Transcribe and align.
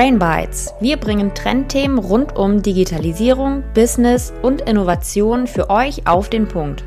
Brain 0.00 0.18
Bites. 0.18 0.72
Wir 0.80 0.96
bringen 0.96 1.34
Trendthemen 1.34 1.98
rund 1.98 2.34
um 2.34 2.62
Digitalisierung, 2.62 3.62
Business 3.74 4.32
und 4.40 4.62
Innovation 4.62 5.46
für 5.46 5.68
euch 5.68 6.06
auf 6.06 6.30
den 6.30 6.48
Punkt. 6.48 6.84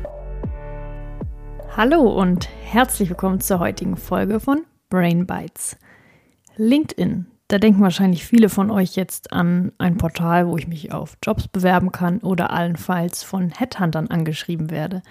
Hallo 1.76 2.00
und 2.00 2.48
herzlich 2.64 3.10
willkommen 3.10 3.38
zur 3.38 3.60
heutigen 3.60 3.96
Folge 3.96 4.40
von 4.40 4.64
Brain 4.90 5.28
Bites. 5.28 5.76
LinkedIn. 6.56 7.26
Da 7.46 7.58
denken 7.58 7.82
wahrscheinlich 7.82 8.26
viele 8.26 8.48
von 8.48 8.72
euch 8.72 8.96
jetzt 8.96 9.32
an 9.32 9.70
ein 9.78 9.96
Portal, 9.96 10.48
wo 10.48 10.56
ich 10.56 10.66
mich 10.66 10.90
auf 10.90 11.16
Jobs 11.22 11.46
bewerben 11.46 11.92
kann 11.92 12.18
oder 12.18 12.50
allenfalls 12.50 13.22
von 13.22 13.50
Headhuntern 13.50 14.08
angeschrieben 14.08 14.72
werde. 14.72 15.02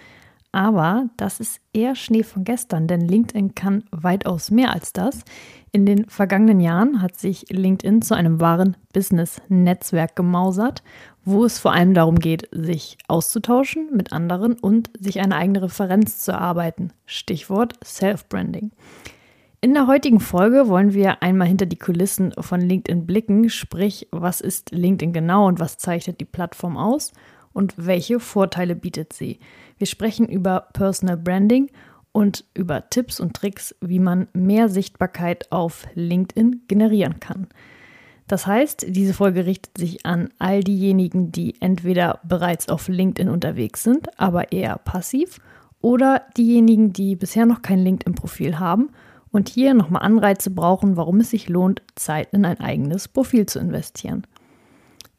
Aber 0.54 1.10
das 1.18 1.40
ist 1.40 1.60
eher 1.74 1.96
Schnee 1.96 2.22
von 2.22 2.44
gestern, 2.44 2.86
denn 2.86 3.02
LinkedIn 3.02 3.56
kann 3.56 3.86
weitaus 3.90 4.52
mehr 4.52 4.72
als 4.72 4.94
das. 4.94 5.26
In 5.72 5.88
den 5.88 6.06
vergangenen 6.06 6.60
Jahren 6.60 7.02
hat 7.02 7.18
sich 7.18 7.48
LinkedIn 7.50 8.04
zu 8.04 8.14
einem 8.14 8.40
wahren 8.40 8.78
Business-Netzwerk 8.94 10.16
gemausert, 10.16 10.84
wo 11.26 11.44
es 11.44 11.58
vor 11.58 11.74
allem 11.74 11.96
darum 11.96 12.20
geht, 12.20 12.48
sich 12.52 13.00
auszutauschen 13.08 13.90
mit 13.94 14.14
anderen 14.14 14.54
und 14.54 14.92
sich 15.00 15.22
eine 15.22 15.36
eigene 15.36 15.64
Referenz 15.64 16.20
zu 16.20 16.34
erarbeiten. 16.34 16.94
Stichwort 17.08 17.74
Self-Branding. 17.84 18.70
In 19.60 19.74
der 19.74 19.88
heutigen 19.88 20.20
Folge 20.20 20.68
wollen 20.68 20.94
wir 20.94 21.24
einmal 21.24 21.48
hinter 21.48 21.66
die 21.66 21.80
Kulissen 21.80 22.32
von 22.38 22.62
LinkedIn 22.62 23.08
blicken, 23.08 23.50
sprich, 23.50 24.08
was 24.12 24.40
ist 24.40 24.70
LinkedIn 24.70 25.14
genau 25.14 25.48
und 25.48 25.60
was 25.60 25.78
zeichnet 25.78 26.20
die 26.20 26.26
Plattform 26.26 26.78
aus 26.78 27.12
und 27.54 27.74
welche 27.78 28.20
Vorteile 28.20 28.76
bietet 28.76 29.14
sie. 29.14 29.40
Wir 29.78 29.88
sprechen 29.88 30.28
über 30.28 30.68
Personal 30.74 31.18
Branding 31.18 31.70
und 32.12 32.46
über 32.54 32.90
Tipps 32.90 33.20
und 33.20 33.36
Tricks, 33.36 33.76
wie 33.82 34.00
man 34.00 34.28
mehr 34.34 34.70
Sichtbarkeit 34.70 35.52
auf 35.52 35.88
LinkedIn 35.96 36.64
generieren 36.68 37.20
kann. 37.20 37.48
Das 38.28 38.48
heißt, 38.48 38.86
diese 38.88 39.14
Folge 39.14 39.46
richtet 39.46 39.78
sich 39.78 40.06
an 40.06 40.30
all 40.40 40.62
diejenigen, 40.62 41.32
die 41.32 41.60
entweder 41.60 42.20
bereits 42.24 42.70
auf 42.70 42.88
LinkedIn 42.88 43.30
unterwegs 43.30 43.84
sind, 43.84 44.18
aber 44.20 44.52
eher 44.52 44.78
passiv, 44.78 45.40
oder 45.82 46.22
diejenigen, 46.38 46.94
die 46.94 47.18
bisher 47.18 47.46
noch 47.46 47.62
kein 47.62 47.80
LinkedIn-Profil 47.80 48.58
haben 48.58 48.92
und 49.32 49.50
hier 49.50 49.74
nochmal 49.74 50.04
Anreize 50.04 50.50
brauchen, 50.50 50.96
warum 50.96 51.20
es 51.20 51.32
sich 51.32 51.50
lohnt, 51.50 51.82
Zeit 51.96 52.32
in 52.32 52.46
ein 52.46 52.62
eigenes 52.62 53.10
Profil 53.10 53.46
zu 53.48 53.60
investieren. 53.60 54.26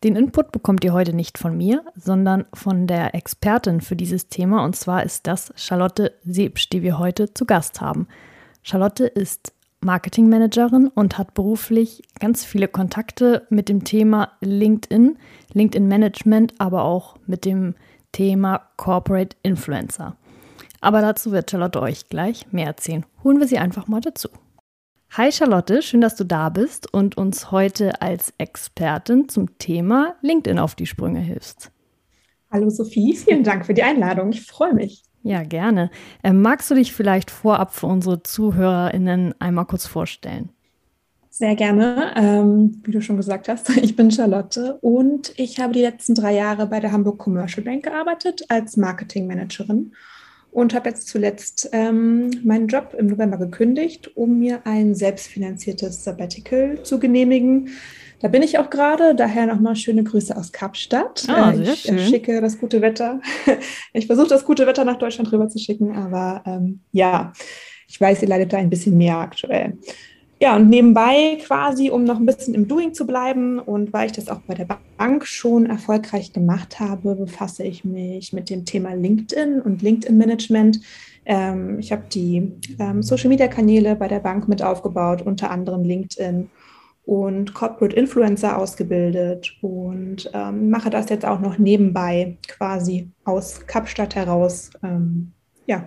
Den 0.04 0.16
Input 0.16 0.52
bekommt 0.52 0.84
ihr 0.84 0.92
heute 0.92 1.14
nicht 1.14 1.38
von 1.38 1.56
mir, 1.56 1.82
sondern 1.96 2.44
von 2.52 2.86
der 2.86 3.14
Expertin 3.14 3.80
für 3.80 3.96
dieses 3.96 4.28
Thema 4.28 4.62
und 4.62 4.76
zwar 4.76 5.02
ist 5.02 5.26
das 5.26 5.50
Charlotte 5.56 6.12
Sebsch, 6.26 6.68
die 6.68 6.82
wir 6.82 6.98
heute 6.98 7.32
zu 7.32 7.46
Gast 7.46 7.80
haben. 7.80 8.06
Charlotte 8.62 9.06
ist 9.06 9.54
Marketingmanagerin 9.80 10.88
und 10.88 11.16
hat 11.16 11.32
beruflich 11.32 12.02
ganz 12.20 12.44
viele 12.44 12.68
Kontakte 12.68 13.46
mit 13.48 13.70
dem 13.70 13.84
Thema 13.84 14.32
LinkedIn, 14.42 15.16
LinkedIn 15.54 15.88
Management, 15.88 16.52
aber 16.58 16.84
auch 16.84 17.16
mit 17.26 17.46
dem 17.46 17.74
Thema 18.12 18.60
Corporate 18.76 19.34
Influencer. 19.42 20.16
Aber 20.82 21.00
dazu 21.00 21.32
wird 21.32 21.50
Charlotte 21.50 21.80
euch 21.80 22.10
gleich 22.10 22.52
mehr 22.52 22.66
erzählen. 22.66 23.06
Holen 23.24 23.40
wir 23.40 23.48
sie 23.48 23.56
einfach 23.56 23.88
mal 23.88 24.02
dazu. 24.02 24.28
Hi 25.16 25.30
Charlotte, 25.30 25.80
schön, 25.80 26.00
dass 26.00 26.16
du 26.16 26.24
da 26.24 26.48
bist 26.48 26.92
und 26.92 27.16
uns 27.16 27.52
heute 27.52 28.02
als 28.02 28.34
Expertin 28.38 29.28
zum 29.28 29.58
Thema 29.58 30.16
LinkedIn 30.22 30.58
auf 30.58 30.74
die 30.74 30.86
Sprünge 30.86 31.20
hilfst. 31.20 31.70
Hallo 32.50 32.68
Sophie, 32.68 33.14
vielen 33.14 33.44
Dank 33.44 33.64
für 33.64 33.74
die 33.74 33.84
Einladung. 33.84 34.30
Ich 34.30 34.44
freue 34.44 34.74
mich. 34.74 35.04
Ja, 35.22 35.44
gerne. 35.44 35.92
Ähm, 36.24 36.42
magst 36.42 36.68
du 36.68 36.74
dich 36.74 36.92
vielleicht 36.92 37.30
vorab 37.30 37.72
für 37.72 37.86
unsere 37.86 38.24
ZuhörerInnen 38.24 39.40
einmal 39.40 39.66
kurz 39.66 39.86
vorstellen? 39.86 40.48
Sehr 41.30 41.54
gerne. 41.54 42.12
Ähm, 42.16 42.82
wie 42.82 42.90
du 42.90 43.00
schon 43.00 43.16
gesagt 43.16 43.48
hast, 43.48 43.70
ich 43.76 43.94
bin 43.94 44.10
Charlotte 44.10 44.78
und 44.80 45.32
ich 45.36 45.60
habe 45.60 45.74
die 45.74 45.82
letzten 45.82 46.16
drei 46.16 46.34
Jahre 46.34 46.66
bei 46.66 46.80
der 46.80 46.90
Hamburg 46.90 47.18
Commercial 47.18 47.62
Bank 47.62 47.84
gearbeitet 47.84 48.46
als 48.48 48.76
Marketingmanagerin 48.76 49.92
und 50.54 50.72
habe 50.72 50.88
jetzt 50.88 51.08
zuletzt 51.08 51.68
ähm, 51.72 52.30
meinen 52.44 52.68
Job 52.68 52.94
im 52.96 53.08
November 53.08 53.38
gekündigt, 53.38 54.16
um 54.16 54.38
mir 54.38 54.64
ein 54.64 54.94
selbstfinanziertes 54.94 56.04
Sabbatical 56.04 56.80
zu 56.84 57.00
genehmigen. 57.00 57.70
Da 58.20 58.28
bin 58.28 58.40
ich 58.40 58.56
auch 58.58 58.70
gerade, 58.70 59.16
daher 59.16 59.46
nochmal 59.46 59.74
schöne 59.74 60.04
Grüße 60.04 60.34
aus 60.36 60.52
Kapstadt. 60.52 61.24
Ah, 61.28 61.52
sehr 61.54 61.72
ich 61.72 61.80
schön. 61.80 61.98
schicke 61.98 62.40
das 62.40 62.58
gute 62.58 62.80
Wetter. 62.80 63.20
Ich 63.92 64.06
versuche 64.06 64.28
das 64.28 64.44
gute 64.44 64.66
Wetter 64.66 64.84
nach 64.84 64.98
Deutschland 64.98 65.30
rüber 65.32 65.48
zu 65.48 65.58
schicken, 65.58 65.96
aber 65.96 66.42
ähm, 66.46 66.80
ja, 66.92 67.32
ich 67.88 68.00
weiß, 68.00 68.22
ihr 68.22 68.28
leidet 68.28 68.52
da 68.52 68.58
ein 68.58 68.70
bisschen 68.70 68.96
mehr 68.96 69.18
aktuell. 69.18 69.78
Ja, 70.40 70.56
und 70.56 70.68
nebenbei 70.68 71.38
quasi, 71.44 71.90
um 71.90 72.04
noch 72.04 72.18
ein 72.18 72.26
bisschen 72.26 72.54
im 72.54 72.66
Doing 72.66 72.92
zu 72.92 73.06
bleiben 73.06 73.58
und 73.58 73.92
weil 73.92 74.06
ich 74.06 74.12
das 74.12 74.28
auch 74.28 74.40
bei 74.40 74.54
der 74.54 74.66
Bank 74.98 75.26
schon 75.26 75.66
erfolgreich 75.66 76.32
gemacht 76.32 76.80
habe, 76.80 77.14
befasse 77.14 77.62
ich 77.62 77.84
mich 77.84 78.32
mit 78.32 78.50
dem 78.50 78.64
Thema 78.64 78.94
LinkedIn 78.94 79.60
und 79.62 79.80
LinkedIn-Management. 79.80 80.80
Ähm, 81.24 81.78
ich 81.78 81.92
habe 81.92 82.04
die 82.12 82.52
ähm, 82.78 83.02
Social-Media-Kanäle 83.02 83.96
bei 83.96 84.08
der 84.08 84.18
Bank 84.18 84.48
mit 84.48 84.62
aufgebaut, 84.62 85.22
unter 85.22 85.50
anderem 85.50 85.84
LinkedIn 85.84 86.50
und 87.06 87.54
Corporate 87.54 87.94
Influencer 87.94 88.58
ausgebildet 88.58 89.56
und 89.62 90.30
ähm, 90.34 90.68
mache 90.68 90.90
das 90.90 91.10
jetzt 91.10 91.24
auch 91.24 91.40
noch 91.40 91.58
nebenbei 91.58 92.38
quasi 92.48 93.10
aus 93.24 93.66
Kapstadt 93.66 94.14
heraus. 94.14 94.70
Ähm, 94.82 95.32
ja, 95.66 95.86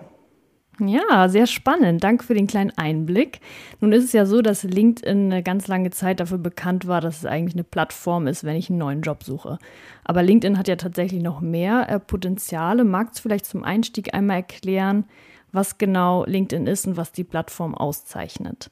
ja, 0.80 1.28
sehr 1.28 1.46
spannend. 1.46 2.04
Danke 2.04 2.24
für 2.24 2.34
den 2.34 2.46
kleinen 2.46 2.72
Einblick. 2.76 3.40
Nun 3.80 3.92
ist 3.92 4.04
es 4.04 4.12
ja 4.12 4.26
so, 4.26 4.42
dass 4.42 4.62
LinkedIn 4.62 5.32
eine 5.32 5.42
ganz 5.42 5.66
lange 5.66 5.90
Zeit 5.90 6.20
dafür 6.20 6.38
bekannt 6.38 6.86
war, 6.86 7.00
dass 7.00 7.18
es 7.18 7.26
eigentlich 7.26 7.54
eine 7.54 7.64
Plattform 7.64 8.26
ist, 8.26 8.44
wenn 8.44 8.56
ich 8.56 8.70
einen 8.70 8.78
neuen 8.78 9.02
Job 9.02 9.24
suche. 9.24 9.58
Aber 10.04 10.22
LinkedIn 10.22 10.56
hat 10.58 10.68
ja 10.68 10.76
tatsächlich 10.76 11.22
noch 11.22 11.40
mehr 11.40 11.88
äh, 11.88 11.98
Potenziale. 11.98 12.84
Magst 12.84 13.18
du 13.18 13.22
vielleicht 13.22 13.46
zum 13.46 13.64
Einstieg 13.64 14.14
einmal 14.14 14.36
erklären, 14.38 15.04
was 15.52 15.78
genau 15.78 16.24
LinkedIn 16.26 16.66
ist 16.66 16.86
und 16.86 16.96
was 16.96 17.12
die 17.12 17.24
Plattform 17.24 17.74
auszeichnet? 17.74 18.70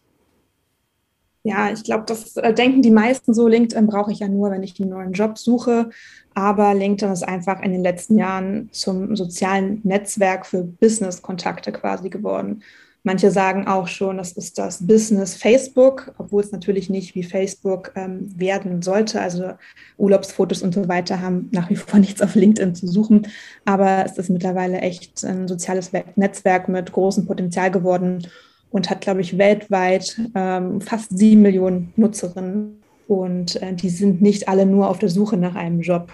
Ja, 1.46 1.70
ich 1.70 1.84
glaube, 1.84 2.02
das 2.08 2.36
äh, 2.36 2.52
denken 2.52 2.82
die 2.82 2.90
meisten 2.90 3.32
so. 3.32 3.46
LinkedIn 3.46 3.86
brauche 3.86 4.10
ich 4.10 4.18
ja 4.18 4.26
nur, 4.26 4.50
wenn 4.50 4.64
ich 4.64 4.80
einen 4.80 4.90
neuen 4.90 5.12
Job 5.12 5.38
suche. 5.38 5.90
Aber 6.34 6.74
LinkedIn 6.74 7.12
ist 7.12 7.22
einfach 7.22 7.62
in 7.62 7.70
den 7.70 7.84
letzten 7.84 8.18
Jahren 8.18 8.68
zum 8.72 9.14
sozialen 9.14 9.80
Netzwerk 9.84 10.44
für 10.44 10.64
Business-Kontakte 10.64 11.70
quasi 11.70 12.10
geworden. 12.10 12.64
Manche 13.04 13.30
sagen 13.30 13.68
auch 13.68 13.86
schon, 13.86 14.16
das 14.16 14.32
ist 14.32 14.58
das 14.58 14.84
Business 14.88 15.36
Facebook, 15.36 16.12
obwohl 16.18 16.42
es 16.42 16.50
natürlich 16.50 16.90
nicht 16.90 17.14
wie 17.14 17.22
Facebook 17.22 17.92
ähm, 17.94 18.28
werden 18.36 18.82
sollte. 18.82 19.20
Also 19.20 19.52
Urlaubsfotos 19.98 20.62
und 20.62 20.74
so 20.74 20.88
weiter 20.88 21.20
haben 21.20 21.48
nach 21.52 21.70
wie 21.70 21.76
vor 21.76 22.00
nichts 22.00 22.22
auf 22.22 22.34
LinkedIn 22.34 22.74
zu 22.74 22.88
suchen. 22.88 23.28
Aber 23.64 24.04
es 24.04 24.18
ist 24.18 24.30
mittlerweile 24.30 24.80
echt 24.80 25.24
ein 25.24 25.46
soziales 25.46 25.92
Netzwerk 26.16 26.68
mit 26.68 26.90
großem 26.90 27.24
Potenzial 27.24 27.70
geworden 27.70 28.26
und 28.70 28.90
hat, 28.90 29.00
glaube 29.00 29.20
ich, 29.20 29.38
weltweit 29.38 30.20
ähm, 30.34 30.80
fast 30.80 31.16
sieben 31.16 31.42
Millionen 31.42 31.92
Nutzerinnen. 31.96 32.82
Und 33.08 33.62
äh, 33.62 33.72
die 33.72 33.88
sind 33.88 34.20
nicht 34.20 34.48
alle 34.48 34.66
nur 34.66 34.88
auf 34.88 34.98
der 34.98 35.08
Suche 35.08 35.36
nach 35.36 35.54
einem 35.54 35.80
Job. 35.80 36.10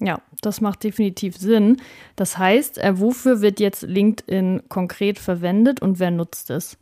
Ja, 0.00 0.20
das 0.40 0.60
macht 0.60 0.84
definitiv 0.84 1.36
Sinn. 1.36 1.76
Das 2.16 2.38
heißt, 2.38 2.78
äh, 2.78 2.98
wofür 2.98 3.40
wird 3.40 3.60
jetzt 3.60 3.82
LinkedIn 3.82 4.62
konkret 4.68 5.18
verwendet 5.18 5.80
und 5.80 6.00
wer 6.00 6.10
nutzt 6.10 6.50
es? 6.50 6.76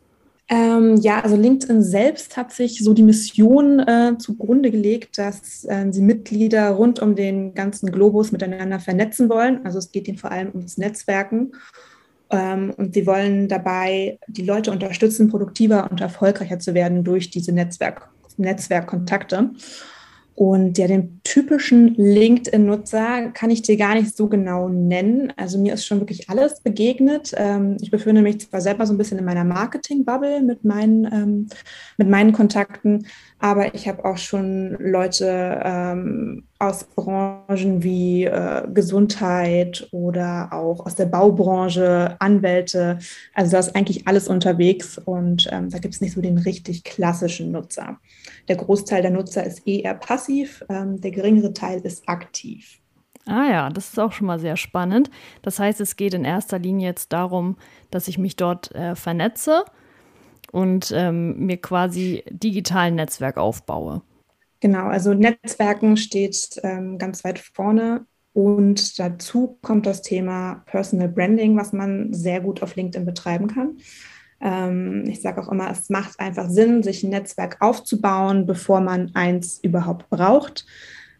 Ähm, 0.49 0.97
ja, 0.97 1.21
also 1.21 1.37
LinkedIn 1.37 1.81
selbst 1.81 2.35
hat 2.35 2.51
sich 2.51 2.83
so 2.83 2.93
die 2.93 3.03
Mission 3.03 3.79
äh, 3.79 4.17
zugrunde 4.17 4.69
gelegt, 4.69 5.17
dass 5.17 5.63
äh, 5.63 5.85
sie 5.91 6.01
Mitglieder 6.01 6.71
rund 6.71 6.99
um 6.99 7.15
den 7.15 7.53
ganzen 7.53 7.89
Globus 7.91 8.33
miteinander 8.33 8.79
vernetzen 8.79 9.29
wollen. 9.29 9.65
Also 9.65 9.77
es 9.77 9.91
geht 9.91 10.09
ihnen 10.09 10.17
vor 10.17 10.31
allem 10.31 10.49
ums 10.49 10.77
Netzwerken. 10.77 11.53
Ähm, 12.31 12.73
und 12.77 12.93
sie 12.93 13.05
wollen 13.05 13.47
dabei 13.47 14.19
die 14.27 14.45
Leute 14.45 14.71
unterstützen, 14.71 15.29
produktiver 15.29 15.89
und 15.91 16.01
erfolgreicher 16.01 16.59
zu 16.59 16.73
werden 16.73 17.03
durch 17.03 17.29
diese 17.29 17.51
Netzwerk 17.51 18.09
Netzwerkkontakte. 18.37 19.51
Und 20.33 20.77
ja, 20.77 20.87
den 20.87 21.21
typischen 21.23 21.93
LinkedIn-Nutzer 21.95 23.31
kann 23.31 23.51
ich 23.51 23.61
dir 23.61 23.77
gar 23.77 23.95
nicht 23.95 24.15
so 24.15 24.27
genau 24.27 24.69
nennen. 24.69 25.31
Also 25.35 25.59
mir 25.59 25.73
ist 25.73 25.85
schon 25.85 25.99
wirklich 25.99 26.29
alles 26.29 26.61
begegnet. 26.61 27.31
Ähm, 27.35 27.77
ich 27.81 27.91
befinde 27.91 28.21
mich 28.21 28.39
zwar 28.39 28.61
selber 28.61 28.87
so 28.87 28.93
ein 28.93 28.97
bisschen 28.97 29.19
in 29.19 29.25
meiner 29.25 29.43
Marketing-Bubble 29.43 30.41
mit 30.41 30.63
meinen, 30.63 31.05
ähm, 31.13 31.47
mit 31.97 32.09
meinen 32.09 32.31
Kontakten, 32.31 33.05
aber 33.39 33.75
ich 33.75 33.87
habe 33.87 34.05
auch 34.05 34.17
schon 34.17 34.77
Leute 34.79 35.59
aus 36.61 36.83
Branchen 36.83 37.81
wie 37.81 38.25
äh, 38.25 38.67
Gesundheit 38.71 39.87
oder 39.91 40.49
auch 40.51 40.85
aus 40.85 40.93
der 40.93 41.07
Baubranche, 41.07 42.15
Anwälte. 42.19 42.99
Also 43.33 43.51
da 43.51 43.59
ist 43.59 43.75
eigentlich 43.75 44.07
alles 44.07 44.27
unterwegs 44.27 44.99
und 44.99 45.49
ähm, 45.51 45.71
da 45.71 45.79
gibt 45.79 45.95
es 45.95 46.01
nicht 46.01 46.13
so 46.13 46.21
den 46.21 46.37
richtig 46.37 46.83
klassischen 46.83 47.51
Nutzer. 47.51 47.97
Der 48.47 48.57
Großteil 48.57 49.01
der 49.01 49.11
Nutzer 49.11 49.43
ist 49.43 49.67
eher 49.67 49.95
passiv, 49.95 50.63
ähm, 50.69 51.01
der 51.01 51.11
geringere 51.11 51.53
Teil 51.53 51.81
ist 51.81 52.07
aktiv. 52.07 52.79
Ah 53.25 53.49
ja, 53.49 53.69
das 53.69 53.89
ist 53.89 53.99
auch 53.99 54.11
schon 54.11 54.27
mal 54.27 54.39
sehr 54.39 54.57
spannend. 54.57 55.09
Das 55.41 55.57
heißt, 55.57 55.81
es 55.81 55.95
geht 55.95 56.13
in 56.13 56.25
erster 56.25 56.59
Linie 56.59 56.89
jetzt 56.89 57.11
darum, 57.11 57.57
dass 57.89 58.07
ich 58.07 58.19
mich 58.19 58.35
dort 58.35 58.73
äh, 58.75 58.95
vernetze 58.95 59.63
und 60.51 60.91
ähm, 60.95 61.37
mir 61.45 61.57
quasi 61.57 62.23
digital 62.29 62.87
ein 62.87 62.95
Netzwerk 62.95 63.37
aufbaue. 63.37 64.01
Genau, 64.61 64.85
also 64.85 65.13
Netzwerken 65.13 65.97
steht 65.97 66.59
ähm, 66.63 66.99
ganz 66.99 67.23
weit 67.23 67.39
vorne 67.39 68.05
und 68.33 68.99
dazu 68.99 69.57
kommt 69.61 69.87
das 69.87 70.03
Thema 70.03 70.63
Personal 70.67 71.09
Branding, 71.09 71.57
was 71.57 71.73
man 71.73 72.13
sehr 72.13 72.41
gut 72.41 72.61
auf 72.61 72.75
LinkedIn 72.75 73.05
betreiben 73.05 73.47
kann. 73.47 73.77
Ähm, 74.39 75.05
ich 75.07 75.21
sage 75.21 75.41
auch 75.41 75.51
immer, 75.51 75.69
es 75.71 75.89
macht 75.89 76.19
einfach 76.19 76.47
Sinn, 76.47 76.83
sich 76.83 77.03
ein 77.03 77.09
Netzwerk 77.09 77.57
aufzubauen, 77.59 78.45
bevor 78.45 78.81
man 78.81 79.11
eins 79.15 79.59
überhaupt 79.63 80.09
braucht. 80.11 80.65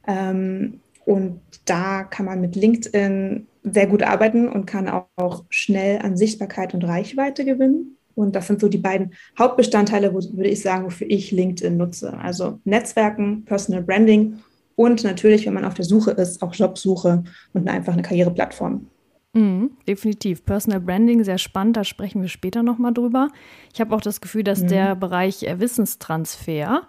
Ähm, 0.08 0.80
und 1.06 1.42
da 1.66 2.04
kann 2.04 2.28
man 2.28 2.42
mit 2.42 2.56
LinkedIn 2.56 3.48
sehr 3.64 3.88
gut 3.88 4.04
arbeiten 4.04 4.48
und 4.48 4.68
kann 4.68 4.88
auch 4.88 5.46
schnell 5.50 6.00
an 6.00 6.16
Sichtbarkeit 6.16 6.76
und 6.76 6.84
Reichweite 6.84 7.44
gewinnen. 7.44 7.98
Und 8.22 8.36
das 8.36 8.48
sind 8.48 8.62
so 8.62 8.68
die 8.68 8.78
beiden 8.78 9.14
Hauptbestandteile, 9.38 10.14
wo, 10.14 10.20
würde 10.36 10.50
ich 10.50 10.62
sagen, 10.62 10.86
wofür 10.86 11.10
ich 11.10 11.32
LinkedIn 11.32 11.78
nutze. 11.78 12.18
Also 12.18 12.60
Netzwerken, 12.64 13.44
Personal 13.46 13.84
Branding 13.84 14.40
und 14.76 15.04
natürlich, 15.04 15.46
wenn 15.46 15.54
man 15.54 15.66
auf 15.66 15.74
der 15.74 15.86
Suche 15.86 16.12
ist, 16.12 16.42
auch 16.42 16.54
Jobsuche 16.54 17.24
und 17.54 17.68
einfach 17.68 17.94
eine 17.94 18.02
Karriereplattform. 18.02 18.88
Mhm, 19.34 19.72
definitiv. 19.88 20.44
Personal 20.44 20.82
Branding, 20.82 21.24
sehr 21.24 21.38
spannend, 21.38 21.78
da 21.78 21.84
sprechen 21.84 22.22
wir 22.22 22.30
später 22.30 22.64
nochmal 22.64 22.94
drüber. 22.94 23.30
Ich 23.74 23.80
habe 23.80 23.96
auch 23.96 24.02
das 24.02 24.22
Gefühl, 24.22 24.44
dass 24.44 24.62
mhm. 24.62 24.68
der 24.68 24.96
Bereich 24.96 25.44
äh, 25.44 25.60
Wissenstransfer 25.60 26.84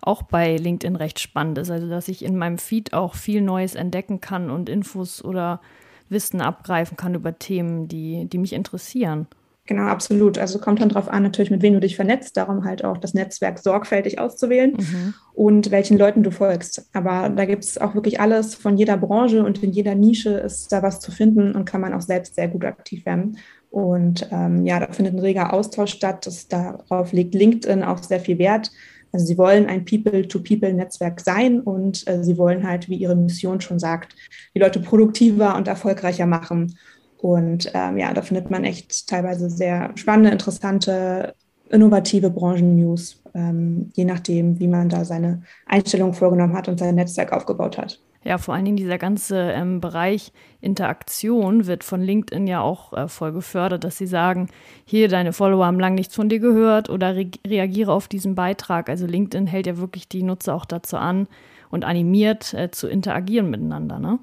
auch 0.00 0.22
bei 0.22 0.56
LinkedIn 0.56 0.96
recht 0.96 1.18
spannend 1.18 1.58
ist. 1.58 1.70
Also, 1.70 1.88
dass 1.88 2.08
ich 2.08 2.24
in 2.24 2.36
meinem 2.36 2.58
Feed 2.58 2.92
auch 2.92 3.14
viel 3.14 3.40
Neues 3.40 3.74
entdecken 3.74 4.20
kann 4.20 4.50
und 4.50 4.68
Infos 4.68 5.24
oder 5.24 5.60
Wissen 6.08 6.40
abgreifen 6.40 6.96
kann 6.96 7.14
über 7.14 7.38
Themen, 7.38 7.88
die, 7.88 8.26
die 8.26 8.38
mich 8.38 8.52
interessieren. 8.52 9.26
Genau, 9.68 9.82
absolut. 9.82 10.38
Also 10.38 10.58
kommt 10.58 10.80
dann 10.80 10.88
darauf 10.88 11.08
an, 11.08 11.22
natürlich, 11.22 11.50
mit 11.50 11.60
wem 11.60 11.74
du 11.74 11.80
dich 11.80 11.94
vernetzt, 11.94 12.38
darum 12.38 12.64
halt 12.64 12.86
auch 12.86 12.96
das 12.96 13.12
Netzwerk 13.12 13.58
sorgfältig 13.58 14.18
auszuwählen 14.18 14.72
mhm. 14.72 15.14
und 15.34 15.70
welchen 15.70 15.98
Leuten 15.98 16.22
du 16.22 16.30
folgst. 16.30 16.88
Aber 16.94 17.28
da 17.28 17.44
gibt 17.44 17.64
es 17.64 17.76
auch 17.76 17.94
wirklich 17.94 18.18
alles 18.18 18.54
von 18.54 18.78
jeder 18.78 18.96
Branche 18.96 19.44
und 19.44 19.62
in 19.62 19.70
jeder 19.70 19.94
Nische 19.94 20.30
ist 20.30 20.72
da 20.72 20.82
was 20.82 21.00
zu 21.00 21.12
finden 21.12 21.54
und 21.54 21.66
kann 21.66 21.82
man 21.82 21.92
auch 21.92 22.00
selbst 22.00 22.34
sehr 22.34 22.48
gut 22.48 22.64
aktiv 22.64 23.04
werden. 23.04 23.36
Und 23.68 24.26
ähm, 24.32 24.64
ja, 24.64 24.80
da 24.80 24.90
findet 24.90 25.12
ein 25.12 25.20
reger 25.20 25.52
Austausch 25.52 25.92
statt. 25.92 26.24
Das, 26.24 26.48
darauf 26.48 27.12
legt 27.12 27.34
LinkedIn 27.34 27.82
auch 27.82 28.02
sehr 28.02 28.20
viel 28.20 28.38
Wert. 28.38 28.70
Also 29.12 29.26
sie 29.26 29.36
wollen 29.36 29.66
ein 29.66 29.84
People-to-People-Netzwerk 29.84 31.20
sein 31.20 31.60
und 31.60 32.08
äh, 32.08 32.24
sie 32.24 32.38
wollen 32.38 32.66
halt, 32.66 32.88
wie 32.88 32.96
ihre 32.96 33.16
Mission 33.16 33.60
schon 33.60 33.78
sagt, 33.78 34.16
die 34.54 34.60
Leute 34.60 34.80
produktiver 34.80 35.56
und 35.56 35.68
erfolgreicher 35.68 36.24
machen. 36.24 36.74
Und 37.20 37.70
ähm, 37.74 37.98
ja, 37.98 38.12
da 38.12 38.22
findet 38.22 38.50
man 38.50 38.64
echt 38.64 39.08
teilweise 39.08 39.50
sehr 39.50 39.90
spannende, 39.96 40.30
interessante, 40.30 41.34
innovative 41.70 42.30
Branchen-News, 42.30 43.22
ähm, 43.34 43.90
je 43.94 44.04
nachdem, 44.04 44.58
wie 44.58 44.68
man 44.68 44.88
da 44.88 45.04
seine 45.04 45.42
Einstellung 45.66 46.14
vorgenommen 46.14 46.54
hat 46.54 46.68
und 46.68 46.78
sein 46.78 46.94
Netzwerk 46.94 47.32
aufgebaut 47.32 47.76
hat. 47.76 48.00
Ja, 48.24 48.36
vor 48.36 48.54
allen 48.54 48.64
Dingen 48.64 48.76
dieser 48.76 48.98
ganze 48.98 49.36
ähm, 49.52 49.80
Bereich 49.80 50.32
Interaktion 50.60 51.66
wird 51.66 51.84
von 51.84 52.02
LinkedIn 52.02 52.46
ja 52.46 52.60
auch 52.60 52.92
äh, 52.92 53.08
voll 53.08 53.32
gefördert, 53.32 53.84
dass 53.84 53.96
sie 53.96 54.08
sagen, 54.08 54.48
hier, 54.84 55.08
deine 55.08 55.32
Follower 55.32 55.64
haben 55.64 55.78
lange 55.78 55.94
nichts 55.94 56.16
von 56.16 56.28
dir 56.28 56.40
gehört 56.40 56.90
oder 56.90 57.14
re 57.14 57.30
reagiere 57.46 57.92
auf 57.92 58.08
diesen 58.08 58.34
Beitrag. 58.34 58.88
Also 58.88 59.06
LinkedIn 59.06 59.46
hält 59.46 59.66
ja 59.66 59.78
wirklich 59.78 60.08
die 60.08 60.24
Nutzer 60.24 60.54
auch 60.54 60.64
dazu 60.64 60.96
an 60.96 61.28
und 61.70 61.84
animiert 61.84 62.54
äh, 62.54 62.70
zu 62.70 62.88
interagieren 62.88 63.50
miteinander, 63.50 63.98
ne? 63.98 64.18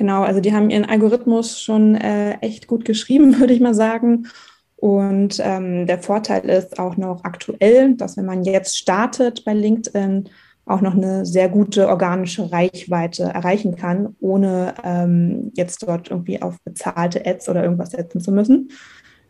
Genau, 0.00 0.22
also 0.22 0.40
die 0.40 0.54
haben 0.54 0.70
ihren 0.70 0.86
Algorithmus 0.86 1.60
schon 1.60 1.94
äh, 1.94 2.38
echt 2.40 2.66
gut 2.66 2.86
geschrieben, 2.86 3.38
würde 3.38 3.52
ich 3.52 3.60
mal 3.60 3.74
sagen. 3.74 4.28
Und 4.76 5.38
ähm, 5.44 5.86
der 5.86 5.98
Vorteil 5.98 6.48
ist 6.48 6.78
auch 6.78 6.96
noch 6.96 7.22
aktuell, 7.24 7.96
dass 7.96 8.16
wenn 8.16 8.24
man 8.24 8.42
jetzt 8.42 8.78
startet 8.78 9.44
bei 9.44 9.52
LinkedIn, 9.52 10.30
auch 10.64 10.80
noch 10.80 10.94
eine 10.94 11.26
sehr 11.26 11.50
gute 11.50 11.86
organische 11.86 12.50
Reichweite 12.50 13.24
erreichen 13.24 13.76
kann, 13.76 14.16
ohne 14.20 14.72
ähm, 14.84 15.52
jetzt 15.54 15.82
dort 15.86 16.10
irgendwie 16.10 16.40
auf 16.40 16.56
bezahlte 16.64 17.26
Ads 17.26 17.50
oder 17.50 17.62
irgendwas 17.62 17.90
setzen 17.90 18.22
zu 18.22 18.32
müssen, 18.32 18.70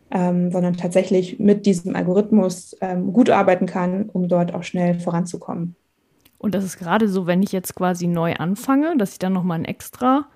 ähm, 0.09 0.53
sondern 0.53 0.77
tatsächlich 0.77 1.37
mit 1.37 1.65
diesem 1.65 1.97
Algorithmus 1.97 2.77
ähm, 2.79 3.11
gut 3.11 3.29
arbeiten 3.29 3.65
kann, 3.65 4.07
um 4.07 4.29
dort 4.29 4.53
auch 4.53 4.63
schnell 4.63 5.01
voranzukommen. 5.01 5.75
Und 6.37 6.55
das 6.55 6.63
ist 6.63 6.79
gerade 6.79 7.09
so, 7.09 7.27
wenn 7.27 7.43
ich 7.43 7.51
jetzt 7.51 7.75
quasi 7.75 8.07
neu 8.07 8.35
anfange, 8.35 8.95
dass 8.97 9.11
ich 9.11 9.19
dann 9.19 9.33
nochmal 9.33 9.59
ein 9.59 9.65
extra 9.65 10.27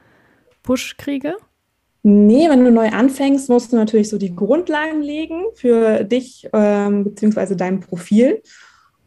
Push 0.65 0.97
kriege? 0.97 1.35
Nee, 2.03 2.49
wenn 2.49 2.63
du 2.63 2.71
neu 2.71 2.89
anfängst, 2.89 3.49
musst 3.49 3.71
du 3.71 3.77
natürlich 3.77 4.09
so 4.09 4.17
die 4.17 4.35
Grundlagen 4.35 5.01
legen 5.01 5.45
für 5.55 6.03
dich 6.03 6.47
ähm, 6.53 7.03
bzw. 7.03 7.55
dein 7.55 7.79
Profil. 7.79 8.41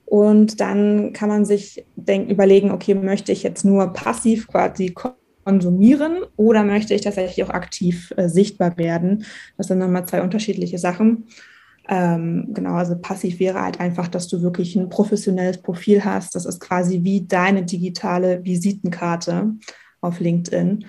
Und 0.05 0.61
dann 0.61 1.13
kann 1.13 1.29
man 1.29 1.45
sich 1.45 1.85
überlegen, 1.97 2.71
okay, 2.71 2.95
möchte 2.95 3.31
ich 3.31 3.43
jetzt 3.43 3.65
nur 3.65 3.93
passiv 3.93 4.49
quasi 4.49 4.95
konsumieren 5.45 6.25
oder 6.37 6.65
möchte 6.65 6.95
ich 6.95 7.03
tatsächlich 7.03 7.45
auch 7.45 7.51
aktiv 7.51 8.13
äh, 8.17 8.29
sichtbar 8.29 8.79
werden? 8.79 9.25
Das 9.57 9.67
sind 9.67 9.79
nochmal 9.79 10.07
zwei 10.07 10.23
unterschiedliche 10.23 10.79
Sachen. 10.79 11.27
Ähm, 11.89 12.49
genau, 12.53 12.75
also 12.75 12.97
passiv 12.97 13.39
wäre 13.39 13.61
halt 13.61 13.81
einfach, 13.81 14.09
dass 14.09 14.29
du 14.29 14.43
wirklich 14.43 14.77
ein 14.77 14.89
professionelles 14.89 15.63
Profil 15.63 16.05
hast. 16.05 16.35
Das 16.35 16.47
ist 16.47 16.61
quasi 16.61 17.05
wie 17.05 17.27
deine 17.27 17.65
digitale 17.65 18.45
Visitenkarte 18.45 19.55
auf 20.01 20.21
LinkedIn. 20.21 20.85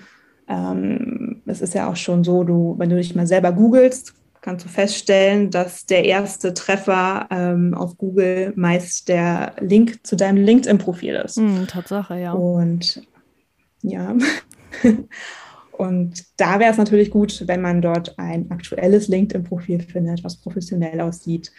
Ähm, 0.50 1.42
es 1.46 1.60
ist 1.60 1.74
ja 1.74 1.88
auch 1.88 1.96
schon 1.96 2.24
so, 2.24 2.44
du, 2.44 2.74
wenn 2.78 2.90
du 2.90 2.96
dich 2.96 3.14
mal 3.14 3.26
selber 3.26 3.52
googelst, 3.52 4.14
kannst 4.40 4.64
du 4.64 4.68
feststellen, 4.68 5.50
dass 5.50 5.86
der 5.86 6.04
erste 6.04 6.54
Treffer 6.54 7.28
ähm, 7.30 7.74
auf 7.74 7.96
Google 7.96 8.52
meist 8.56 9.08
der 9.08 9.54
Link 9.60 10.06
zu 10.06 10.16
deinem 10.16 10.42
LinkedIn-Profil 10.44 11.14
ist. 11.14 11.38
Mm, 11.38 11.66
Tatsache, 11.66 12.18
ja. 12.18 12.32
Und 12.32 13.02
ja. 13.82 14.14
Und 15.72 16.26
da 16.36 16.60
wäre 16.60 16.72
es 16.72 16.76
natürlich 16.76 17.10
gut, 17.10 17.44
wenn 17.46 17.62
man 17.62 17.80
dort 17.80 18.18
ein 18.18 18.50
aktuelles 18.50 19.08
LinkedIn-Profil 19.08 19.80
findet, 19.80 20.22
was 20.22 20.36
professionell 20.36 21.00
aussieht. 21.00 21.52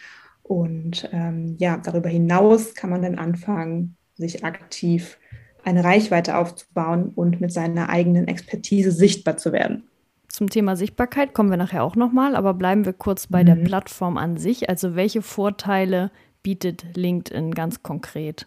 Und 0.44 1.08
ähm, 1.12 1.56
ja, 1.58 1.76
darüber 1.78 2.08
hinaus 2.08 2.74
kann 2.74 2.90
man 2.90 3.02
dann 3.02 3.18
anfangen, 3.18 3.96
sich 4.14 4.44
aktiv 4.44 5.18
eine 5.64 5.84
Reichweite 5.84 6.36
aufzubauen 6.36 7.12
und 7.14 7.40
mit 7.40 7.52
seiner 7.52 7.88
eigenen 7.88 8.28
Expertise 8.28 8.92
sichtbar 8.92 9.36
zu 9.36 9.52
werden. 9.52 9.84
Zum 10.28 10.48
Thema 10.48 10.76
Sichtbarkeit 10.76 11.34
kommen 11.34 11.50
wir 11.50 11.58
nachher 11.58 11.84
auch 11.84 11.94
nochmal, 11.94 12.36
aber 12.36 12.54
bleiben 12.54 12.86
wir 12.86 12.94
kurz 12.94 13.26
bei 13.26 13.42
mhm. 13.42 13.46
der 13.46 13.56
Plattform 13.56 14.16
an 14.16 14.38
sich. 14.38 14.70
Also 14.70 14.96
welche 14.96 15.22
Vorteile 15.22 16.10
bietet 16.42 16.96
LinkedIn 16.96 17.52
ganz 17.52 17.82
konkret? 17.82 18.46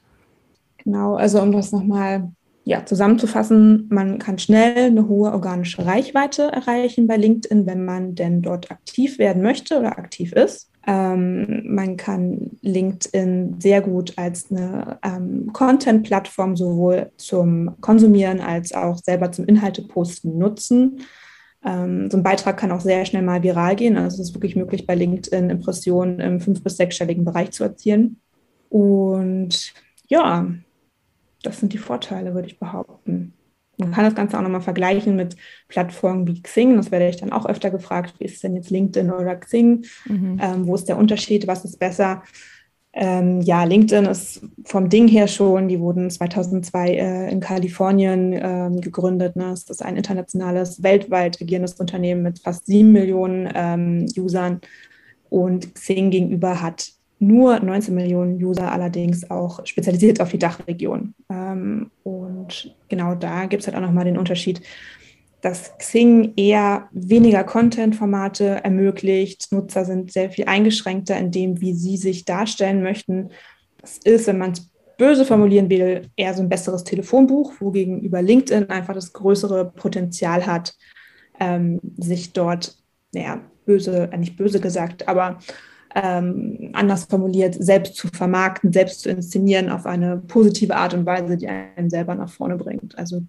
Genau, 0.83 1.15
also 1.15 1.41
um 1.41 1.51
das 1.51 1.71
nochmal 1.71 2.31
ja, 2.63 2.83
zusammenzufassen, 2.83 3.87
man 3.91 4.17
kann 4.17 4.39
schnell 4.39 4.87
eine 4.87 5.07
hohe 5.07 5.31
organische 5.31 5.85
Reichweite 5.85 6.43
erreichen 6.51 7.05
bei 7.05 7.15
LinkedIn, 7.15 7.67
wenn 7.67 7.85
man 7.85 8.15
denn 8.15 8.41
dort 8.41 8.71
aktiv 8.71 9.19
werden 9.19 9.43
möchte 9.43 9.77
oder 9.77 9.99
aktiv 9.99 10.33
ist. 10.33 10.71
Ähm, 10.87 11.63
man 11.65 11.97
kann 11.97 12.51
LinkedIn 12.61 13.59
sehr 13.59 13.81
gut 13.81 14.13
als 14.17 14.51
eine 14.51 14.99
ähm, 15.03 15.51
Content-Plattform 15.51 16.55
sowohl 16.55 17.11
zum 17.17 17.79
Konsumieren 17.81 18.39
als 18.39 18.73
auch 18.73 18.97
selber 18.97 19.31
zum 19.31 19.45
Inhalte-Posten 19.45 20.37
nutzen. 20.37 20.99
Ähm, 21.63 22.11
so 22.11 22.17
ein 22.17 22.23
Beitrag 22.23 22.57
kann 22.57 22.71
auch 22.71 22.81
sehr 22.81 23.05
schnell 23.05 23.23
mal 23.23 23.41
viral 23.41 23.75
gehen. 23.75 23.97
Also 23.97 24.21
es 24.21 24.29
ist 24.29 24.35
wirklich 24.35 24.55
möglich, 24.55 24.85
bei 24.85 24.93
LinkedIn 24.93 25.49
Impressionen 25.49 26.19
im 26.19 26.39
fünf- 26.39 26.63
bis 26.63 26.77
sechsstelligen 26.77 27.25
Bereich 27.25 27.51
zu 27.51 27.63
erzielen. 27.63 28.21
Und 28.69 29.73
ja, 30.07 30.47
das 31.41 31.59
sind 31.59 31.73
die 31.73 31.79
Vorteile, 31.79 32.35
würde 32.35 32.47
ich 32.47 32.59
behaupten. 32.59 33.33
Man 33.77 33.91
kann 33.91 34.05
das 34.05 34.15
Ganze 34.15 34.37
auch 34.37 34.41
nochmal 34.41 34.61
vergleichen 34.61 35.15
mit 35.15 35.35
Plattformen 35.67 36.27
wie 36.27 36.41
Xing. 36.41 36.75
Das 36.77 36.91
werde 36.91 37.09
ich 37.09 37.17
dann 37.17 37.31
auch 37.31 37.45
öfter 37.45 37.71
gefragt, 37.71 38.15
wie 38.19 38.25
ist 38.25 38.43
denn 38.43 38.55
jetzt 38.55 38.69
LinkedIn 38.69 39.11
oder 39.11 39.35
Xing? 39.35 39.85
Mhm. 40.05 40.39
Ähm, 40.41 40.67
wo 40.67 40.75
ist 40.75 40.87
der 40.87 40.97
Unterschied? 40.97 41.47
Was 41.47 41.65
ist 41.65 41.79
besser? 41.79 42.23
Ähm, 42.97 43.41
ja, 43.41 43.65
LinkedIn 43.65 44.05
ist 44.05 44.41
vom 44.63 44.87
Ding 44.87 45.09
her 45.09 45.27
schon, 45.27 45.67
die 45.67 45.81
wurden 45.81 46.09
2002 46.09 46.89
äh, 46.91 47.29
in 47.29 47.41
Kalifornien 47.41 48.31
äh, 48.31 48.69
gegründet. 48.79 49.35
Ne? 49.35 49.51
Es 49.51 49.69
ist 49.69 49.83
ein 49.83 49.97
internationales, 49.97 50.81
weltweit 50.81 51.41
agierendes 51.41 51.73
Unternehmen 51.73 52.23
mit 52.23 52.39
fast 52.39 52.65
sieben 52.65 52.93
Millionen 52.93 53.51
ähm, 53.53 54.05
Usern. 54.17 54.61
Und 55.29 55.75
Xing 55.75 56.09
gegenüber 56.09 56.61
hat 56.61 56.93
nur 57.19 57.59
19 57.59 57.95
Millionen 57.95 58.43
User 58.43 58.71
allerdings 58.71 59.29
auch 59.29 59.65
spezialisiert 59.65 60.19
auf 60.21 60.31
die 60.31 60.39
Dachregion. 60.39 61.13
Ähm, 61.29 61.91
und 62.03 62.75
genau 62.89 63.15
da 63.15 63.45
gibt 63.45 63.61
es 63.61 63.67
halt 63.67 63.77
auch 63.77 63.81
nochmal 63.81 64.05
den 64.05 64.17
Unterschied, 64.17 64.61
dass 65.41 65.77
Xing 65.77 66.33
eher 66.35 66.89
weniger 66.91 67.43
Content-Formate 67.43 68.63
ermöglicht. 68.63 69.51
Nutzer 69.51 69.85
sind 69.85 70.11
sehr 70.11 70.29
viel 70.31 70.45
eingeschränkter 70.45 71.17
in 71.17 71.31
dem, 71.31 71.61
wie 71.61 71.73
sie 71.73 71.97
sich 71.97 72.25
darstellen 72.25 72.81
möchten. 72.81 73.29
Das 73.79 73.97
ist, 73.99 74.27
wenn 74.27 74.39
man 74.39 74.53
es 74.53 74.71
böse 74.97 75.25
formulieren 75.25 75.69
will, 75.69 76.09
eher 76.15 76.33
so 76.33 76.41
ein 76.41 76.49
besseres 76.49 76.83
Telefonbuch, 76.83 77.53
wogegen 77.59 78.01
über 78.01 78.21
LinkedIn 78.21 78.69
einfach 78.69 78.93
das 78.93 79.13
größere 79.13 79.71
Potenzial 79.71 80.45
hat, 80.45 80.73
ähm, 81.39 81.79
sich 81.97 82.33
dort, 82.33 82.77
naja, 83.13 83.41
böse, 83.65 84.09
äh, 84.11 84.17
nicht 84.17 84.37
böse 84.37 84.59
gesagt, 84.59 85.07
aber 85.07 85.39
ähm, 85.95 86.71
anders 86.73 87.05
formuliert, 87.05 87.55
selbst 87.57 87.95
zu 87.95 88.09
vermarkten, 88.09 88.73
selbst 88.73 89.01
zu 89.01 89.09
inszenieren 89.09 89.69
auf 89.69 89.85
eine 89.85 90.17
positive 90.17 90.75
Art 90.75 90.93
und 90.93 91.05
Weise, 91.05 91.37
die 91.37 91.47
einen 91.47 91.89
selber 91.89 92.13
nach 92.15 92.29
vorne 92.29 92.57
bringt. 92.57 92.97
Also 92.97 93.23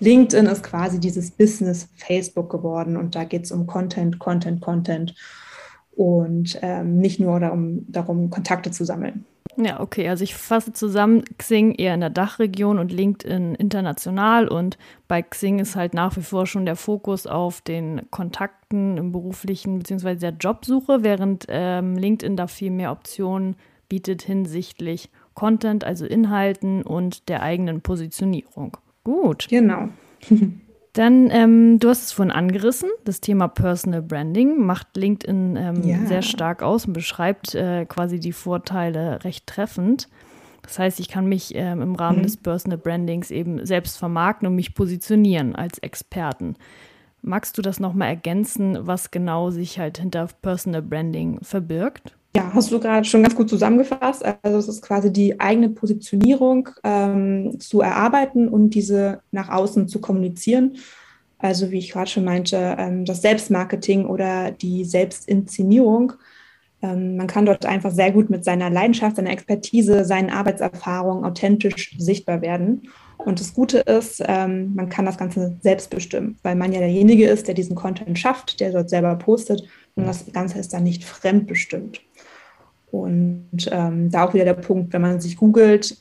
LinkedIn 0.00 0.46
ist 0.46 0.62
quasi 0.62 1.00
dieses 1.00 1.30
Business 1.30 1.88
Facebook 1.96 2.50
geworden 2.50 2.96
und 2.96 3.14
da 3.14 3.24
geht 3.24 3.44
es 3.44 3.52
um 3.52 3.66
Content, 3.66 4.18
Content, 4.18 4.60
Content 4.60 5.14
und 5.92 6.58
ähm, 6.62 6.98
nicht 6.98 7.20
nur 7.20 7.40
darum, 7.40 7.86
darum, 7.88 8.30
Kontakte 8.30 8.70
zu 8.70 8.84
sammeln. 8.84 9.24
Ja, 9.62 9.80
okay. 9.80 10.08
Also 10.08 10.24
ich 10.24 10.34
fasse 10.34 10.72
zusammen, 10.72 11.22
Xing 11.36 11.72
eher 11.72 11.94
in 11.94 12.00
der 12.00 12.10
Dachregion 12.10 12.78
und 12.78 12.92
LinkedIn 12.92 13.54
international. 13.54 14.48
Und 14.48 14.78
bei 15.06 15.22
Xing 15.22 15.58
ist 15.58 15.76
halt 15.76 15.92
nach 15.92 16.16
wie 16.16 16.22
vor 16.22 16.46
schon 16.46 16.64
der 16.64 16.76
Fokus 16.76 17.26
auf 17.26 17.60
den 17.60 18.10
Kontakten 18.10 18.96
im 18.96 19.12
beruflichen 19.12 19.78
bzw. 19.78 20.14
der 20.14 20.34
Jobsuche, 20.38 21.02
während 21.02 21.46
ähm, 21.48 21.96
LinkedIn 21.96 22.36
da 22.36 22.46
viel 22.46 22.70
mehr 22.70 22.92
Optionen 22.92 23.56
bietet 23.88 24.22
hinsichtlich 24.22 25.10
Content, 25.34 25.84
also 25.84 26.06
Inhalten 26.06 26.82
und 26.82 27.28
der 27.28 27.42
eigenen 27.42 27.80
Positionierung. 27.80 28.76
Gut. 29.04 29.48
Genau. 29.48 29.88
Dann, 30.92 31.30
ähm, 31.30 31.78
du 31.78 31.88
hast 31.88 32.02
es 32.02 32.12
vorhin 32.12 32.32
angerissen, 32.32 32.90
das 33.04 33.20
Thema 33.20 33.46
Personal 33.46 34.02
Branding 34.02 34.58
macht 34.58 34.96
LinkedIn 34.96 35.56
ähm, 35.56 35.82
ja. 35.84 35.98
sehr 36.06 36.22
stark 36.22 36.62
aus 36.62 36.86
und 36.86 36.94
beschreibt 36.94 37.54
äh, 37.54 37.84
quasi 37.86 38.18
die 38.18 38.32
Vorteile 38.32 39.22
recht 39.22 39.46
treffend. 39.46 40.08
Das 40.62 40.78
heißt, 40.78 40.98
ich 40.98 41.08
kann 41.08 41.26
mich 41.26 41.54
ähm, 41.54 41.80
im 41.80 41.94
Rahmen 41.94 42.18
mhm. 42.18 42.22
des 42.24 42.36
Personal 42.36 42.78
Brandings 42.78 43.30
eben 43.30 43.64
selbst 43.64 43.98
vermarkten 43.98 44.48
und 44.48 44.56
mich 44.56 44.74
positionieren 44.74 45.54
als 45.54 45.78
Experten. 45.78 46.56
Magst 47.22 47.56
du 47.56 47.62
das 47.62 47.78
nochmal 47.80 48.08
ergänzen, 48.08 48.78
was 48.80 49.10
genau 49.10 49.50
sich 49.50 49.78
halt 49.78 49.98
hinter 49.98 50.28
Personal 50.42 50.82
Branding 50.82 51.38
verbirgt? 51.42 52.16
Ja, 52.34 52.52
hast 52.54 52.70
du 52.70 52.78
gerade 52.78 53.04
schon 53.04 53.22
ganz 53.22 53.34
gut 53.34 53.48
zusammengefasst. 53.48 54.24
Also 54.42 54.58
es 54.58 54.68
ist 54.68 54.82
quasi 54.82 55.12
die 55.12 55.40
eigene 55.40 55.68
Positionierung 55.68 56.68
ähm, 56.84 57.58
zu 57.58 57.80
erarbeiten 57.80 58.48
und 58.48 58.70
diese 58.70 59.20
nach 59.32 59.48
außen 59.48 59.88
zu 59.88 60.00
kommunizieren. 60.00 60.76
Also 61.38 61.72
wie 61.72 61.78
ich 61.78 61.90
gerade 61.90 62.08
schon 62.08 62.24
meinte, 62.24 62.76
ähm, 62.78 63.04
das 63.04 63.22
Selbstmarketing 63.22 64.06
oder 64.06 64.52
die 64.52 64.84
Selbstinszenierung. 64.84 66.12
Ähm, 66.82 67.16
man 67.16 67.26
kann 67.26 67.46
dort 67.46 67.66
einfach 67.66 67.90
sehr 67.90 68.12
gut 68.12 68.30
mit 68.30 68.44
seiner 68.44 68.70
Leidenschaft, 68.70 69.16
seiner 69.16 69.32
Expertise, 69.32 70.04
seinen 70.04 70.30
Arbeitserfahrungen 70.30 71.24
authentisch 71.24 71.96
sichtbar 71.98 72.42
werden. 72.42 72.90
Und 73.18 73.40
das 73.40 73.54
Gute 73.54 73.78
ist, 73.78 74.22
ähm, 74.26 74.74
man 74.74 74.88
kann 74.88 75.04
das 75.04 75.18
Ganze 75.18 75.56
selbst 75.62 75.90
bestimmen, 75.90 76.38
weil 76.42 76.54
man 76.54 76.72
ja 76.72 76.78
derjenige 76.78 77.28
ist, 77.28 77.48
der 77.48 77.54
diesen 77.54 77.74
Content 77.74 78.18
schafft, 78.18 78.60
der 78.60 78.70
dort 78.70 78.88
selber 78.88 79.16
postet. 79.16 79.64
Und 79.94 80.06
das 80.06 80.32
Ganze 80.32 80.58
ist 80.58 80.72
dann 80.72 80.84
nicht 80.84 81.04
fremdbestimmt. 81.04 82.00
Und 82.90 83.68
ähm, 83.70 84.10
da 84.10 84.24
auch 84.24 84.34
wieder 84.34 84.44
der 84.44 84.54
Punkt, 84.54 84.92
wenn 84.92 85.02
man 85.02 85.20
sich 85.20 85.36
googelt, 85.36 85.96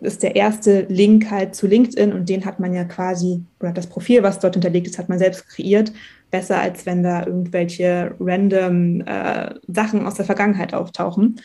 ist 0.00 0.22
der 0.22 0.36
erste 0.36 0.82
Link 0.88 1.30
halt 1.30 1.54
zu 1.54 1.66
LinkedIn 1.66 2.12
und 2.12 2.28
den 2.28 2.44
hat 2.44 2.58
man 2.58 2.72
ja 2.72 2.84
quasi, 2.84 3.42
oder 3.60 3.72
das 3.72 3.86
Profil, 3.86 4.22
was 4.22 4.38
dort 4.38 4.54
hinterlegt 4.54 4.86
ist, 4.86 4.98
hat 4.98 5.08
man 5.08 5.18
selbst 5.18 5.48
kreiert. 5.48 5.92
Besser 6.30 6.60
als 6.60 6.86
wenn 6.86 7.02
da 7.02 7.26
irgendwelche 7.26 8.14
random 8.18 9.02
äh, 9.02 9.54
Sachen 9.68 10.06
aus 10.06 10.14
der 10.14 10.24
Vergangenheit 10.24 10.72
auftauchen. 10.72 11.40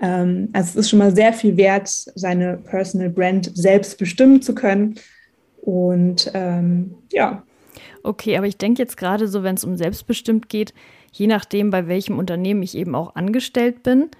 Ähm, 0.00 0.48
also 0.52 0.70
es 0.70 0.76
ist 0.76 0.90
schon 0.90 0.98
mal 0.98 1.14
sehr 1.14 1.32
viel 1.32 1.56
wert, 1.56 1.88
seine 1.88 2.56
Personal 2.56 3.10
Brand 3.10 3.52
selbst 3.54 3.96
bestimmen 3.98 4.42
zu 4.42 4.54
können. 4.54 4.96
Und 5.60 6.30
ähm, 6.34 6.94
ja. 7.12 7.44
Okay, 8.02 8.36
aber 8.36 8.46
ich 8.46 8.58
denke 8.58 8.82
jetzt 8.82 8.96
gerade 8.96 9.28
so, 9.28 9.44
wenn 9.44 9.54
es 9.54 9.64
um 9.64 9.76
selbstbestimmt 9.76 10.48
geht, 10.48 10.74
je 11.12 11.28
nachdem, 11.28 11.70
bei 11.70 11.86
welchem 11.86 12.18
Unternehmen 12.18 12.62
ich 12.62 12.76
eben 12.76 12.94
auch 12.96 13.14
angestellt 13.14 13.84
bin, 13.84 14.10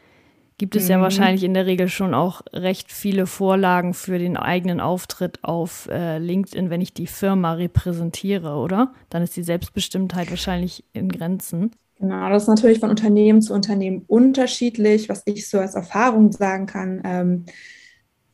gibt 0.59 0.77
es 0.77 0.85
mhm. 0.85 0.91
ja 0.91 1.01
wahrscheinlich 1.01 1.45
in 1.45 1.55
der 1.55 1.67
Regel 1.67 1.89
schon 1.89 2.15
auch 2.15 2.43
recht 2.53 2.93
viele 2.93 3.27
Vorlagen 3.27 3.95
für 3.95 4.19
den 4.19 4.37
eigenen 4.37 4.81
Auftritt 4.81 5.43
auf 5.43 5.89
äh, 5.91 6.19
LinkedIn, 6.19 6.71
wenn 6.71 6.81
ich 6.81 6.95
die 6.95 7.07
Firma 7.07 7.55
repräsentiere, 7.55 8.55
oder? 8.57 8.93
Dann 9.11 9.23
ist 9.23 9.37
die 9.37 9.43
Selbstbestimmtheit 9.43 10.31
wahrscheinlich 10.31 10.85
in 10.93 11.09
Grenzen. 11.09 11.73
Genau, 11.99 12.29
das 12.29 12.45
ist 12.45 12.49
natürlich 12.49 12.81
von 12.81 12.91
Unternehmen 12.91 13.41
zu 13.41 13.55
Unternehmen 13.55 14.05
unterschiedlich. 14.07 15.09
Was 15.09 15.23
ich 15.27 15.49
so 15.49 15.59
als 15.59 15.75
Erfahrung 15.75 16.33
sagen 16.33 16.67
kann, 16.67 17.03
ähm, 17.05 17.45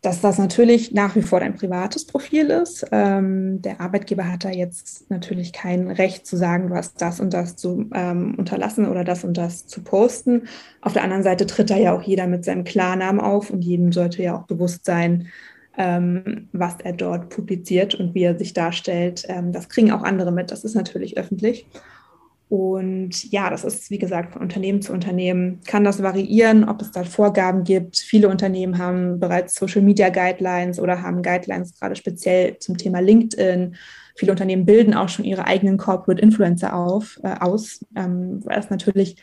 dass 0.02 0.22
das 0.22 0.38
natürlich 0.38 0.92
nach 0.92 1.14
wie 1.14 1.22
vor 1.22 1.40
dein 1.40 1.54
privates 1.54 2.06
Profil 2.06 2.46
ist. 2.46 2.86
Ähm, 2.90 3.60
der 3.60 3.80
Arbeitgeber 3.80 4.30
hat 4.30 4.44
da 4.44 4.50
jetzt 4.50 5.10
natürlich 5.10 5.52
kein 5.52 5.90
Recht 5.90 6.26
zu 6.26 6.36
sagen, 6.36 6.68
du 6.68 6.74
hast 6.74 7.02
das 7.02 7.20
und 7.20 7.34
das 7.34 7.56
zu 7.56 7.90
ähm, 7.94 8.34
unterlassen 8.38 8.88
oder 8.88 9.04
das 9.04 9.24
und 9.24 9.36
das 9.36 9.66
zu 9.66 9.82
posten. 9.82 10.48
Auf 10.80 10.94
der 10.94 11.02
anderen 11.02 11.22
Seite 11.22 11.46
tritt 11.46 11.68
da 11.68 11.76
ja 11.76 11.94
auch 11.94 12.02
jeder 12.02 12.26
mit 12.26 12.44
seinem 12.44 12.64
Klarnamen 12.64 13.20
auf 13.20 13.50
und 13.50 13.62
jedem 13.62 13.92
sollte 13.92 14.22
ja 14.22 14.36
auch 14.36 14.46
bewusst 14.46 14.86
sein, 14.86 15.28
ähm, 15.76 16.48
was 16.52 16.76
er 16.82 16.94
dort 16.94 17.28
publiziert 17.28 17.94
und 17.94 18.14
wie 18.14 18.22
er 18.22 18.38
sich 18.38 18.54
darstellt. 18.54 19.24
Ähm, 19.28 19.52
das 19.52 19.68
kriegen 19.68 19.92
auch 19.92 20.02
andere 20.02 20.32
mit, 20.32 20.50
das 20.50 20.64
ist 20.64 20.74
natürlich 20.74 21.18
öffentlich. 21.18 21.66
Und 22.50 23.30
ja, 23.30 23.48
das 23.48 23.62
ist, 23.62 23.92
wie 23.92 23.98
gesagt, 23.98 24.32
von 24.32 24.42
Unternehmen 24.42 24.82
zu 24.82 24.92
Unternehmen 24.92 25.60
kann 25.66 25.84
das 25.84 26.02
variieren, 26.02 26.68
ob 26.68 26.82
es 26.82 26.90
da 26.90 27.04
Vorgaben 27.04 27.62
gibt. 27.62 27.98
Viele 27.98 28.28
Unternehmen 28.28 28.76
haben 28.76 29.20
bereits 29.20 29.54
Social 29.54 29.82
Media 29.82 30.08
Guidelines 30.08 30.80
oder 30.80 31.00
haben 31.00 31.22
Guidelines 31.22 31.78
gerade 31.78 31.94
speziell 31.94 32.58
zum 32.58 32.76
Thema 32.76 32.98
LinkedIn. 32.98 33.76
Viele 34.16 34.32
Unternehmen 34.32 34.66
bilden 34.66 34.94
auch 34.94 35.08
schon 35.08 35.24
ihre 35.24 35.46
eigenen 35.46 35.78
Corporate 35.78 36.20
Influencer 36.20 36.74
auf, 36.74 37.20
äh, 37.22 37.36
aus, 37.38 37.84
ähm, 37.94 38.40
weil 38.44 38.58
es 38.58 38.68
natürlich 38.68 39.14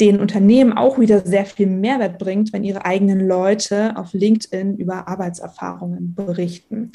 den 0.00 0.20
Unternehmen 0.20 0.72
auch 0.72 1.00
wieder 1.00 1.26
sehr 1.26 1.46
viel 1.46 1.66
Mehrwert 1.66 2.20
bringt, 2.20 2.52
wenn 2.52 2.62
ihre 2.62 2.84
eigenen 2.84 3.26
Leute 3.26 3.96
auf 3.96 4.12
LinkedIn 4.12 4.76
über 4.76 5.08
Arbeitserfahrungen 5.08 6.14
berichten. 6.14 6.92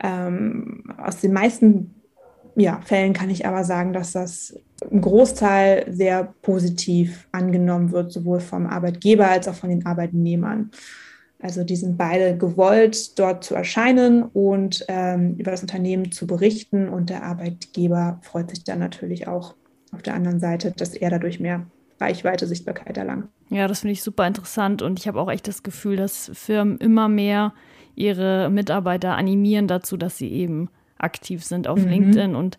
Ähm, 0.00 0.84
aus 0.96 1.16
den 1.16 1.32
meisten 1.32 1.97
ja, 2.56 2.80
Fällen 2.84 3.12
kann 3.12 3.30
ich 3.30 3.46
aber 3.46 3.64
sagen, 3.64 3.92
dass 3.92 4.12
das 4.12 4.58
im 4.90 5.00
Großteil 5.00 5.86
sehr 5.90 6.34
positiv 6.42 7.28
angenommen 7.32 7.92
wird, 7.92 8.12
sowohl 8.12 8.40
vom 8.40 8.66
Arbeitgeber 8.66 9.28
als 9.28 9.48
auch 9.48 9.54
von 9.54 9.70
den 9.70 9.86
Arbeitnehmern. 9.86 10.70
Also 11.40 11.62
die 11.62 11.76
sind 11.76 11.96
beide 11.96 12.36
gewollt, 12.36 13.18
dort 13.18 13.44
zu 13.44 13.54
erscheinen 13.54 14.24
und 14.24 14.84
ähm, 14.88 15.36
über 15.38 15.52
das 15.52 15.62
Unternehmen 15.62 16.10
zu 16.10 16.26
berichten. 16.26 16.88
Und 16.88 17.10
der 17.10 17.22
Arbeitgeber 17.22 18.20
freut 18.22 18.50
sich 18.50 18.64
dann 18.64 18.80
natürlich 18.80 19.28
auch 19.28 19.54
auf 19.92 20.02
der 20.02 20.14
anderen 20.14 20.40
Seite, 20.40 20.72
dass 20.72 20.94
er 20.94 21.10
dadurch 21.10 21.38
mehr 21.38 21.66
Reichweite, 22.00 22.46
Sichtbarkeit 22.46 22.96
erlangt. 22.96 23.28
Ja, 23.50 23.66
das 23.66 23.80
finde 23.80 23.92
ich 23.92 24.02
super 24.02 24.26
interessant. 24.26 24.82
Und 24.82 24.98
ich 24.98 25.08
habe 25.08 25.20
auch 25.20 25.30
echt 25.30 25.48
das 25.48 25.62
Gefühl, 25.62 25.96
dass 25.96 26.30
Firmen 26.34 26.78
immer 26.78 27.08
mehr 27.08 27.54
ihre 27.94 28.50
Mitarbeiter 28.50 29.16
animieren 29.16 29.66
dazu, 29.66 29.96
dass 29.96 30.18
sie 30.18 30.30
eben 30.30 30.68
aktiv 30.98 31.44
sind 31.44 31.68
auf 31.68 31.80
mhm. 31.80 31.88
LinkedIn 31.88 32.34
und 32.34 32.58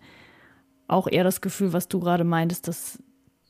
auch 0.87 1.07
eher 1.07 1.23
das 1.23 1.41
Gefühl, 1.41 1.73
was 1.73 1.87
du 1.87 1.99
gerade 1.99 2.23
meintest, 2.23 2.67
dass 2.67 2.99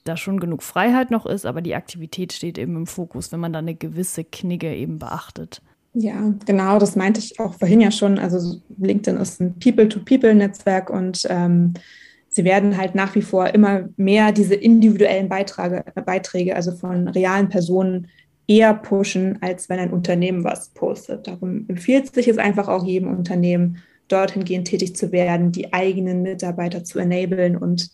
da 0.04 0.18
schon 0.18 0.40
genug 0.40 0.64
Freiheit 0.64 1.12
noch 1.12 1.26
ist, 1.26 1.46
aber 1.46 1.62
die 1.62 1.76
Aktivität 1.76 2.34
steht 2.34 2.58
eben 2.58 2.76
im 2.76 2.88
Fokus, 2.88 3.32
wenn 3.32 3.40
man 3.40 3.54
da 3.54 3.60
eine 3.60 3.76
gewisse 3.76 4.24
Knigge 4.24 4.76
eben 4.76 5.00
beachtet. 5.00 5.62
Ja, 5.94 6.34
genau, 6.46 6.80
das 6.80 6.96
meinte 6.96 7.20
ich 7.20 7.40
auch 7.40 7.56
vorhin 7.56 7.82
ja 7.82 7.92
schon. 7.92 8.20
Also 8.20 8.60
LinkedIn 8.78 9.20
ist 9.20 9.42
ein 9.42 9.58
People-to-People-Netzwerk 9.60 10.90
und 10.90 11.26
ähm, 11.30 11.74
sie 12.28 12.44
werden 12.44 12.78
halt 12.78 12.96
nach 12.96 13.16
wie 13.16 13.22
vor 13.22 13.48
immer 13.54 13.90
mehr 13.98 14.32
diese 14.32 14.56
individuellen 14.56 15.30
Beitrage, 15.30 15.84
Beiträge, 16.06 16.56
also 16.56 16.72
von 16.72 17.08
realen 17.08 17.50
Personen, 17.50 18.08
eher 18.48 18.74
pushen, 18.74 19.38
als 19.42 19.70
wenn 19.70 19.80
ein 19.80 19.92
Unternehmen 19.92 20.44
was 20.44 20.70
postet. 20.70 21.28
Darum 21.28 21.66
empfiehlt 21.68 22.14
sich 22.14 22.28
es 22.28 22.40
einfach 22.40 22.68
auch 22.68 22.84
jedem 22.84 23.10
Unternehmen, 23.10 23.78
dorthin 24.10 24.44
gehen, 24.44 24.66
tätig 24.66 24.96
zu 24.96 25.12
werden, 25.12 25.52
die 25.52 25.72
eigenen 25.74 26.22
Mitarbeiter 26.22 26.84
zu 26.84 27.00
enablen 27.00 27.56
und 27.56 27.90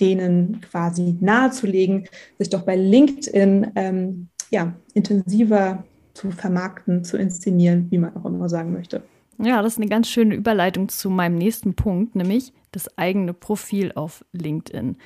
denen 0.00 0.60
quasi 0.60 1.16
nahezulegen, 1.20 2.08
sich 2.38 2.50
doch 2.50 2.62
bei 2.62 2.76
LinkedIn 2.76 3.72
ähm, 3.74 4.28
ja, 4.50 4.74
intensiver 4.94 5.84
zu 6.14 6.30
vermarkten, 6.30 7.04
zu 7.04 7.16
inszenieren, 7.16 7.86
wie 7.90 7.98
man 7.98 8.16
auch 8.16 8.24
immer 8.24 8.48
sagen 8.48 8.72
möchte. 8.72 9.02
Ja, 9.40 9.62
das 9.62 9.74
ist 9.74 9.78
eine 9.78 9.88
ganz 9.88 10.08
schöne 10.08 10.34
Überleitung 10.34 10.88
zu 10.88 11.10
meinem 11.10 11.36
nächsten 11.36 11.74
Punkt, 11.74 12.16
nämlich 12.16 12.52
das 12.72 12.98
eigene 12.98 13.32
Profil 13.32 13.92
auf 13.94 14.24
LinkedIn. 14.32 14.96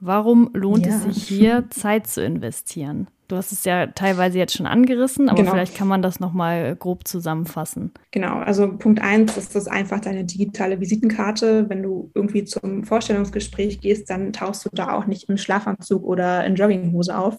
Warum 0.00 0.50
lohnt 0.54 0.86
ja. 0.86 0.96
es 0.96 1.02
sich 1.04 1.28
hier 1.28 1.64
Zeit 1.70 2.06
zu 2.06 2.24
investieren? 2.24 3.08
Du 3.34 3.38
hast 3.38 3.50
es 3.50 3.64
ja 3.64 3.88
teilweise 3.88 4.38
jetzt 4.38 4.56
schon 4.56 4.66
angerissen, 4.66 5.28
aber 5.28 5.38
genau. 5.38 5.50
vielleicht 5.50 5.74
kann 5.74 5.88
man 5.88 6.02
das 6.02 6.20
nochmal 6.20 6.76
grob 6.76 7.08
zusammenfassen. 7.08 7.90
Genau, 8.12 8.36
also 8.36 8.76
Punkt 8.76 9.02
eins 9.02 9.36
ist 9.36 9.56
das 9.56 9.66
einfach 9.66 9.98
deine 9.98 10.22
digitale 10.22 10.78
Visitenkarte. 10.78 11.68
Wenn 11.68 11.82
du 11.82 12.12
irgendwie 12.14 12.44
zum 12.44 12.84
Vorstellungsgespräch 12.84 13.80
gehst, 13.80 14.08
dann 14.08 14.32
tauchst 14.32 14.64
du 14.64 14.68
da 14.72 14.92
auch 14.92 15.06
nicht 15.06 15.28
im 15.28 15.36
Schlafanzug 15.36 16.04
oder 16.04 16.44
in 16.44 16.54
Jogginghose 16.54 17.18
auf. 17.18 17.38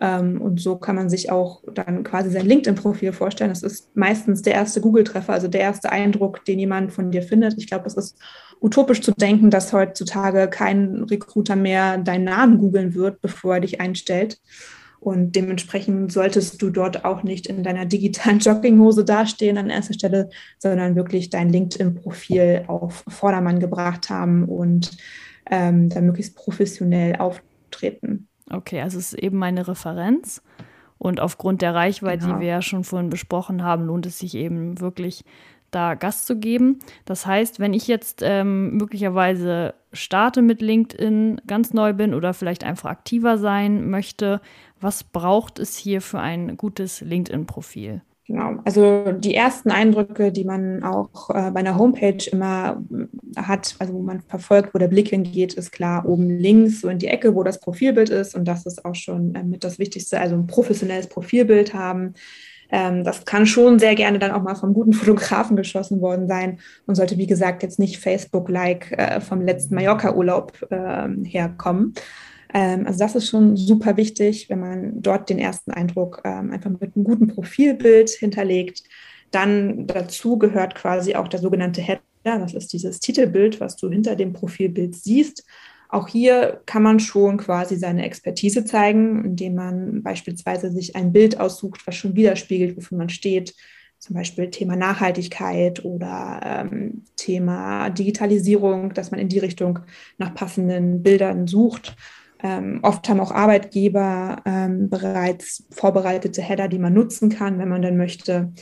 Ähm, 0.00 0.40
und 0.40 0.60
so 0.60 0.74
kann 0.74 0.96
man 0.96 1.08
sich 1.08 1.30
auch 1.30 1.62
dann 1.72 2.02
quasi 2.02 2.28
sein 2.28 2.46
LinkedIn-Profil 2.46 3.12
vorstellen. 3.12 3.50
Das 3.50 3.62
ist 3.62 3.96
meistens 3.96 4.42
der 4.42 4.54
erste 4.54 4.80
Google-Treffer, 4.80 5.34
also 5.34 5.46
der 5.46 5.60
erste 5.60 5.92
Eindruck, 5.92 6.44
den 6.46 6.58
jemand 6.58 6.92
von 6.92 7.12
dir 7.12 7.22
findet. 7.22 7.54
Ich 7.58 7.68
glaube, 7.68 7.86
es 7.86 7.94
ist 7.94 8.18
utopisch 8.60 9.02
zu 9.02 9.12
denken, 9.12 9.50
dass 9.50 9.72
heutzutage 9.72 10.48
kein 10.48 11.04
Recruiter 11.04 11.54
mehr 11.54 11.98
deinen 11.98 12.24
Namen 12.24 12.58
googeln 12.58 12.96
wird, 12.96 13.20
bevor 13.20 13.54
er 13.54 13.60
dich 13.60 13.80
einstellt. 13.80 14.40
Und 15.02 15.34
dementsprechend 15.34 16.12
solltest 16.12 16.62
du 16.62 16.70
dort 16.70 17.04
auch 17.04 17.24
nicht 17.24 17.48
in 17.48 17.64
deiner 17.64 17.86
digitalen 17.86 18.38
Jogginghose 18.40 19.04
dastehen 19.04 19.58
an 19.58 19.68
erster 19.68 19.94
Stelle, 19.94 20.30
sondern 20.58 20.94
wirklich 20.94 21.28
dein 21.28 21.48
LinkedIn-Profil 21.48 22.66
auf 22.68 23.02
Vordermann 23.08 23.58
gebracht 23.58 24.10
haben 24.10 24.44
und 24.44 24.92
ähm, 25.50 25.88
dann 25.88 26.06
möglichst 26.06 26.36
professionell 26.36 27.16
auftreten. 27.16 28.28
Okay, 28.48 28.80
also 28.80 28.96
es 28.96 29.12
ist 29.12 29.20
eben 29.20 29.38
meine 29.38 29.66
Referenz. 29.66 30.40
Und 30.98 31.18
aufgrund 31.18 31.62
der 31.62 31.74
Reichweite, 31.74 32.26
genau. 32.26 32.36
die 32.36 32.42
wir 32.42 32.48
ja 32.48 32.62
schon 32.62 32.84
vorhin 32.84 33.10
besprochen 33.10 33.64
haben, 33.64 33.86
lohnt 33.86 34.06
es 34.06 34.20
sich 34.20 34.36
eben 34.36 34.78
wirklich, 34.78 35.24
da 35.72 35.94
Gast 35.94 36.26
zu 36.26 36.38
geben. 36.38 36.78
Das 37.06 37.26
heißt, 37.26 37.58
wenn 37.58 37.72
ich 37.74 37.88
jetzt 37.88 38.20
ähm, 38.22 38.76
möglicherweise 38.76 39.74
starte 39.92 40.42
mit 40.42 40.62
LinkedIn, 40.62 41.40
ganz 41.46 41.72
neu 41.72 41.92
bin 41.92 42.14
oder 42.14 42.34
vielleicht 42.34 42.62
einfach 42.62 42.90
aktiver 42.90 43.38
sein 43.38 43.90
möchte, 43.90 44.40
was 44.82 45.04
braucht 45.04 45.58
es 45.58 45.76
hier 45.76 46.00
für 46.00 46.20
ein 46.20 46.56
gutes 46.56 47.00
LinkedIn-Profil? 47.00 48.02
Genau, 48.28 48.54
also 48.64 49.12
die 49.12 49.34
ersten 49.34 49.70
Eindrücke, 49.72 50.30
die 50.30 50.44
man 50.44 50.84
auch 50.84 51.28
äh, 51.30 51.50
bei 51.50 51.60
einer 51.60 51.76
Homepage 51.76 52.24
immer 52.30 52.82
äh, 52.90 53.40
hat, 53.40 53.74
also 53.80 53.94
wo 53.94 54.00
man 54.00 54.20
verfolgt, 54.20 54.74
wo 54.74 54.78
der 54.78 54.88
Blick 54.88 55.08
hingeht, 55.08 55.54
ist 55.54 55.72
klar 55.72 56.08
oben 56.08 56.30
links, 56.30 56.80
so 56.82 56.88
in 56.88 56.98
die 56.98 57.08
Ecke, 57.08 57.34
wo 57.34 57.42
das 57.42 57.58
Profilbild 57.58 58.10
ist. 58.10 58.36
Und 58.36 58.46
das 58.46 58.64
ist 58.64 58.84
auch 58.84 58.94
schon 58.94 59.34
äh, 59.34 59.42
mit 59.42 59.64
das 59.64 59.80
Wichtigste, 59.80 60.20
also 60.20 60.36
ein 60.36 60.46
professionelles 60.46 61.08
Profilbild 61.08 61.74
haben. 61.74 62.14
Ähm, 62.70 63.02
das 63.02 63.24
kann 63.24 63.44
schon 63.44 63.80
sehr 63.80 63.96
gerne 63.96 64.20
dann 64.20 64.30
auch 64.30 64.42
mal 64.42 64.54
vom 64.54 64.72
guten 64.72 64.92
Fotografen 64.94 65.56
geschossen 65.56 66.00
worden 66.00 66.28
sein 66.28 66.60
und 66.86 66.94
sollte, 66.94 67.18
wie 67.18 67.26
gesagt, 67.26 67.64
jetzt 67.64 67.80
nicht 67.80 67.98
Facebook-like 67.98 68.92
äh, 68.92 69.20
vom 69.20 69.42
letzten 69.42 69.74
Mallorca-Urlaub 69.74 70.68
äh, 70.70 71.08
herkommen. 71.24 71.94
Ähm, 72.52 72.86
also 72.86 72.98
das 72.98 73.14
ist 73.14 73.28
schon 73.28 73.56
super 73.56 73.96
wichtig, 73.96 74.48
wenn 74.50 74.60
man 74.60 75.02
dort 75.02 75.30
den 75.30 75.38
ersten 75.38 75.70
Eindruck 75.70 76.20
ähm, 76.24 76.50
einfach 76.50 76.70
mit 76.70 76.94
einem 76.94 77.04
guten 77.04 77.28
Profilbild 77.28 78.10
hinterlegt. 78.10 78.82
Dann 79.30 79.86
dazu 79.86 80.38
gehört 80.38 80.74
quasi 80.74 81.14
auch 81.14 81.28
der 81.28 81.40
sogenannte 81.40 81.80
Header. 81.80 82.02
Das 82.24 82.54
ist 82.54 82.72
dieses 82.72 83.00
Titelbild, 83.00 83.60
was 83.60 83.76
du 83.76 83.90
hinter 83.90 84.16
dem 84.16 84.32
Profilbild 84.32 84.94
siehst. 84.94 85.44
Auch 85.88 86.08
hier 86.08 86.62
kann 86.64 86.82
man 86.82 87.00
schon 87.00 87.36
quasi 87.36 87.76
seine 87.76 88.04
Expertise 88.04 88.64
zeigen, 88.64 89.24
indem 89.24 89.54
man 89.54 90.02
beispielsweise 90.02 90.70
sich 90.70 90.96
ein 90.96 91.12
Bild 91.12 91.38
aussucht, 91.38 91.86
was 91.86 91.96
schon 91.96 92.16
widerspiegelt, 92.16 92.76
wofür 92.76 92.96
man 92.96 93.10
steht. 93.10 93.54
Zum 93.98 94.14
Beispiel 94.16 94.50
Thema 94.50 94.74
Nachhaltigkeit 94.74 95.84
oder 95.84 96.40
ähm, 96.42 97.04
Thema 97.16 97.90
Digitalisierung, 97.90 98.94
dass 98.94 99.10
man 99.10 99.20
in 99.20 99.28
die 99.28 99.38
Richtung 99.38 99.80
nach 100.18 100.34
passenden 100.34 101.02
Bildern 101.02 101.46
sucht. 101.46 101.94
Ähm, 102.42 102.80
oft 102.82 103.08
haben 103.08 103.20
auch 103.20 103.30
Arbeitgeber 103.30 104.42
ähm, 104.44 104.90
bereits 104.90 105.64
vorbereitete 105.70 106.42
Header, 106.42 106.68
die 106.68 106.78
man 106.78 106.92
nutzen 106.92 107.28
kann, 107.28 107.58
wenn 107.58 107.68
man 107.68 107.82
dann 107.82 107.96
möchte. 107.96 108.52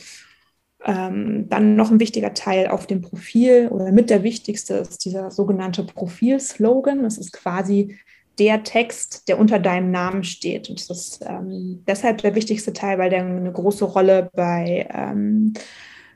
Ähm, 0.83 1.47
dann 1.49 1.75
noch 1.75 1.91
ein 1.91 1.99
wichtiger 1.99 2.33
Teil 2.33 2.67
auf 2.67 2.87
dem 2.87 3.01
Profil 3.01 3.69
oder 3.69 3.91
mit 3.91 4.09
der 4.09 4.23
wichtigste 4.23 4.75
ist 4.75 5.05
dieser 5.05 5.31
sogenannte 5.31 5.83
Profilslogan. 5.83 7.03
Das 7.03 7.17
ist 7.17 7.33
quasi 7.33 7.97
der 8.39 8.63
Text, 8.63 9.27
der 9.27 9.39
unter 9.39 9.59
deinem 9.59 9.91
Namen 9.91 10.23
steht. 10.23 10.69
Und 10.69 10.89
das 10.89 10.99
ist 10.99 11.25
ähm, 11.27 11.83
deshalb 11.87 12.19
der 12.19 12.35
wichtigste 12.35 12.73
Teil, 12.73 12.97
weil 12.97 13.09
der 13.09 13.25
eine 13.25 13.51
große 13.51 13.85
Rolle 13.85 14.29
bei 14.33 14.87
ähm, 14.91 15.53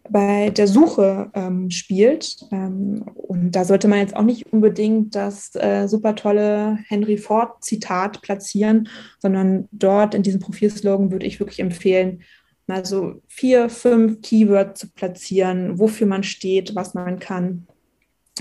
bei 0.10 0.50
der 0.50 0.68
Suche 0.68 1.30
ähm, 1.34 1.70
spielt. 1.72 2.38
Ähm, 2.52 3.04
und 3.16 3.52
da 3.52 3.66
sollte 3.66 3.88
man 3.88 4.00
jetzt 4.00 4.16
auch 4.16 4.24
nicht 4.24 4.52
unbedingt 4.52 5.16
das 5.16 5.56
äh, 5.56 5.88
super 5.88 6.16
tolle 6.16 6.80
Henry 6.88 7.18
Ford-Zitat 7.18 8.22
platzieren, 8.22 8.90
sondern 9.20 9.68
dort 9.72 10.16
in 10.16 10.24
diesem 10.24 10.40
Profilslogan 10.40 11.12
würde 11.12 11.26
ich 11.26 11.40
wirklich 11.40 11.60
empfehlen, 11.60 12.22
mal 12.68 12.86
so 12.86 13.22
vier, 13.28 13.70
fünf 13.70 14.22
Keywords 14.22 14.82
zu 14.82 14.90
platzieren, 14.90 15.78
wofür 15.78 16.08
man 16.08 16.24
steht, 16.24 16.76
was 16.76 16.94
man 16.94 17.20
kann, 17.20 17.68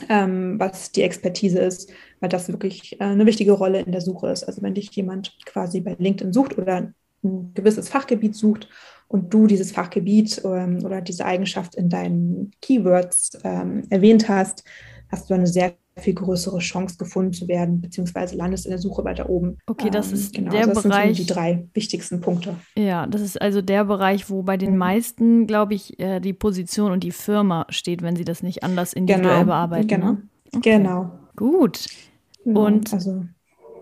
ähm, 0.09 0.59
was 0.59 0.93
die 0.93 1.03
Expertise 1.03 1.59
ist, 1.59 1.93
weil 2.21 2.29
das 2.29 2.49
wirklich 2.49 3.01
äh, 3.01 3.05
eine 3.05 3.27
wichtige 3.27 3.53
Rolle 3.53 3.81
in 3.81 3.93
der 3.93 4.01
Suche 4.01 4.29
ist. 4.29 4.45
Also 4.45 4.63
wenn 4.63 4.75
dich 4.75 4.91
jemand 4.93 5.37
quasi 5.45 5.81
bei 5.81 5.95
LinkedIn 5.99 6.33
sucht 6.33 6.59
oder 6.59 6.93
ein 7.23 7.53
gewisses 7.55 7.89
Fachgebiet 7.89 8.35
sucht 8.35 8.69
und 9.15 9.33
du 9.33 9.47
dieses 9.47 9.71
Fachgebiet 9.71 10.43
ähm, 10.45 10.85
oder 10.85 11.01
diese 11.01 11.25
Eigenschaft 11.25 11.77
in 11.77 11.89
deinen 11.89 12.51
Keywords 12.61 13.39
ähm, 13.45 13.85
erwähnt 13.89 14.29
hast, 14.29 14.65
hast 15.09 15.31
du 15.31 15.35
eine 15.35 15.47
sehr 15.47 15.75
viel 15.97 16.15
größere 16.15 16.59
Chance 16.59 16.97
gefunden 16.99 17.33
zu 17.33 17.47
werden, 17.47 17.81
beziehungsweise 17.81 18.35
landest 18.35 18.67
in 18.67 18.71
der 18.71 18.81
Suche 18.81 19.05
weiter 19.05 19.31
oben. 19.31 19.59
Okay, 19.67 19.89
das 19.89 20.09
ähm, 20.09 20.15
ist 20.15 20.35
genau, 20.35 20.51
der 20.51 20.63
also 20.63 20.75
das 20.75 20.83
Bereich. 20.83 21.17
Sind 21.17 21.29
die 21.29 21.33
drei 21.33 21.69
wichtigsten 21.75 22.21
Punkte. 22.21 22.57
Ja, 22.77 23.07
das 23.07 23.21
ist 23.21 23.41
also 23.41 23.63
der 23.63 23.85
Bereich, 23.85 24.29
wo 24.31 24.43
bei 24.43 24.57
den 24.57 24.73
mhm. 24.73 24.79
meisten, 24.79 25.47
glaube 25.47 25.75
ich, 25.75 25.97
äh, 26.01 26.19
die 26.19 26.33
Position 26.33 26.91
und 26.91 27.05
die 27.05 27.13
Firma 27.13 27.67
steht, 27.69 28.03
wenn 28.03 28.17
sie 28.17 28.25
das 28.25 28.43
nicht 28.43 28.65
anders 28.65 28.95
individuell 28.95 29.43
genau, 29.43 29.47
bearbeiten. 29.47 29.87
Genau. 29.87 30.07
Ne? 30.07 30.23
Okay. 30.57 30.79
Genau. 30.79 31.13
Gut. 31.37 31.87
Genau, 32.43 32.67
und 32.67 32.93
also. 32.93 33.27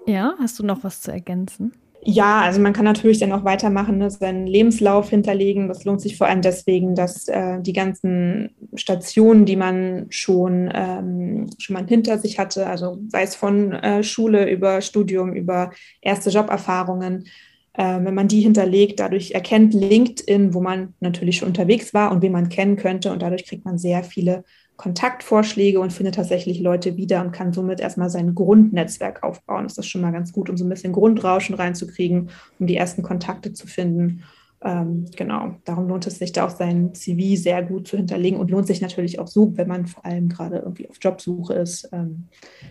ja, 0.06 0.34
hast 0.38 0.58
du 0.58 0.62
noch 0.62 0.84
was 0.84 1.00
zu 1.00 1.10
ergänzen? 1.10 1.72
Ja, 2.04 2.40
also 2.40 2.60
man 2.60 2.72
kann 2.72 2.84
natürlich 2.84 3.20
dann 3.20 3.30
auch 3.30 3.44
weitermachen, 3.44 3.98
ne, 3.98 4.10
seinen 4.10 4.48
Lebenslauf 4.48 5.10
hinterlegen. 5.10 5.68
Das 5.68 5.84
lohnt 5.84 6.00
sich 6.00 6.16
vor 6.18 6.26
allem 6.26 6.42
deswegen, 6.42 6.96
dass 6.96 7.28
äh, 7.28 7.60
die 7.62 7.72
ganzen 7.72 8.50
Stationen, 8.74 9.44
die 9.44 9.54
man 9.54 10.06
schon, 10.10 10.68
ähm, 10.74 11.48
schon 11.58 11.74
mal 11.74 11.86
hinter 11.86 12.18
sich 12.18 12.40
hatte, 12.40 12.66
also 12.66 12.98
sei 13.08 13.22
es 13.22 13.36
von 13.36 13.72
äh, 13.72 14.02
Schule 14.02 14.50
über 14.50 14.80
Studium, 14.80 15.32
über 15.32 15.70
erste 16.00 16.30
Joberfahrungen, 16.30 17.26
äh, 17.74 18.00
wenn 18.02 18.14
man 18.14 18.26
die 18.26 18.40
hinterlegt, 18.40 18.98
dadurch 18.98 19.30
erkennt 19.30 19.72
LinkedIn, 19.72 20.54
wo 20.54 20.60
man 20.60 20.94
natürlich 20.98 21.36
schon 21.36 21.48
unterwegs 21.48 21.94
war 21.94 22.10
und 22.10 22.20
wen 22.20 22.32
man 22.32 22.48
kennen 22.48 22.74
könnte. 22.76 23.12
Und 23.12 23.22
dadurch 23.22 23.46
kriegt 23.46 23.64
man 23.64 23.78
sehr 23.78 24.02
viele 24.02 24.42
Kontaktvorschläge 24.82 25.78
und 25.78 25.92
findet 25.92 26.16
tatsächlich 26.16 26.58
Leute 26.58 26.96
wieder 26.96 27.20
und 27.20 27.30
kann 27.30 27.52
somit 27.52 27.78
erstmal 27.78 28.10
sein 28.10 28.34
Grundnetzwerk 28.34 29.22
aufbauen. 29.22 29.62
Das 29.62 29.78
ist 29.78 29.86
schon 29.86 30.00
mal 30.00 30.10
ganz 30.10 30.32
gut, 30.32 30.50
um 30.50 30.56
so 30.56 30.64
ein 30.64 30.68
bisschen 30.68 30.92
Grundrauschen 30.92 31.54
reinzukriegen, 31.54 32.30
um 32.58 32.66
die 32.66 32.76
ersten 32.76 33.04
Kontakte 33.04 33.52
zu 33.52 33.68
finden. 33.68 34.24
Ähm, 34.60 35.04
genau, 35.16 35.54
darum 35.64 35.86
lohnt 35.86 36.08
es 36.08 36.18
sich 36.18 36.32
da 36.32 36.46
auch 36.46 36.50
sein 36.50 36.96
CV 36.96 37.40
sehr 37.40 37.62
gut 37.62 37.86
zu 37.86 37.96
hinterlegen 37.96 38.40
und 38.40 38.50
lohnt 38.50 38.66
sich 38.66 38.80
natürlich 38.80 39.20
auch 39.20 39.28
so, 39.28 39.56
wenn 39.56 39.68
man 39.68 39.86
vor 39.86 40.04
allem 40.04 40.28
gerade 40.28 40.58
irgendwie 40.58 40.90
auf 40.90 40.96
Jobsuche 41.00 41.54
ist, 41.54 41.88
ähm, 41.92 42.24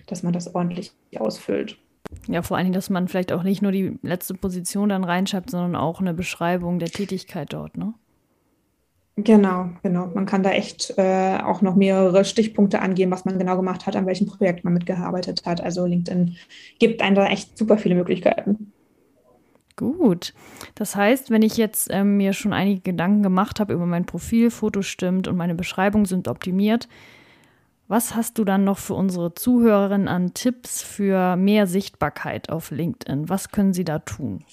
dass 0.08 0.22
man 0.22 0.34
das 0.34 0.54
ordentlich 0.54 0.92
ausfüllt. 1.18 1.78
Ja, 2.28 2.42
vor 2.42 2.58
allen 2.58 2.66
Dingen, 2.66 2.74
dass 2.74 2.90
man 2.90 3.08
vielleicht 3.08 3.32
auch 3.32 3.44
nicht 3.44 3.62
nur 3.62 3.72
die 3.72 3.98
letzte 4.02 4.34
Position 4.34 4.90
dann 4.90 5.06
reinschreibt, 5.06 5.50
sondern 5.50 5.78
auch 5.78 6.02
eine 6.02 6.14
Beschreibung 6.14 6.78
der 6.78 6.90
Tätigkeit 6.90 7.54
dort, 7.54 7.78
ne? 7.78 7.94
Genau, 9.24 9.70
genau. 9.84 10.08
Man 10.14 10.26
kann 10.26 10.42
da 10.42 10.52
echt 10.52 10.94
äh, 10.98 11.38
auch 11.44 11.62
noch 11.62 11.76
mehrere 11.76 12.24
Stichpunkte 12.24 12.82
angeben, 12.82 13.12
was 13.12 13.26
man 13.26 13.38
genau 13.38 13.58
gemacht 13.58 13.86
hat, 13.86 13.96
an 13.96 14.06
welchem 14.06 14.28
Projekt 14.28 14.64
man 14.64 14.74
mitgearbeitet 14.74 15.46
hat. 15.46 15.62
Also 15.62 15.86
LinkedIn 15.86 16.38
gibt 16.80 17.02
einem 17.02 17.16
da 17.16 17.28
echt 17.28 17.58
super 17.58 17.78
viele 17.78 17.96
Möglichkeiten. 17.96 18.72
Gut. 19.76 20.34
Das 20.76 20.96
heißt, 20.96 21.30
wenn 21.30 21.42
ich 21.42 21.58
jetzt 21.58 21.90
ähm, 21.92 22.18
mir 22.18 22.34
schon 22.34 22.54
einige 22.54 22.82
Gedanken 22.82 23.24
gemacht 23.24 23.60
habe 23.60 23.74
über 23.74 23.86
mein 23.86 24.06
Profil, 24.06 24.50
Foto 24.50 24.82
stimmt 24.82 25.28
und 25.28 25.38
meine 25.38 25.56
Beschreibungen 25.56 26.06
sind 26.06 26.28
optimiert, 26.28 26.88
was 27.88 28.16
hast 28.16 28.38
du 28.38 28.46
dann 28.46 28.64
noch 28.64 28.78
für 28.78 28.94
unsere 28.94 29.34
Zuhörerinnen 29.34 30.08
an 30.08 30.34
Tipps 30.34 30.82
für 30.82 31.36
mehr 31.36 31.68
Sichtbarkeit 31.68 32.50
auf 32.50 32.72
LinkedIn? 32.72 33.28
Was 33.28 33.50
können 33.50 33.74
sie 33.74 33.84
da 33.84 34.00
tun? 34.00 34.46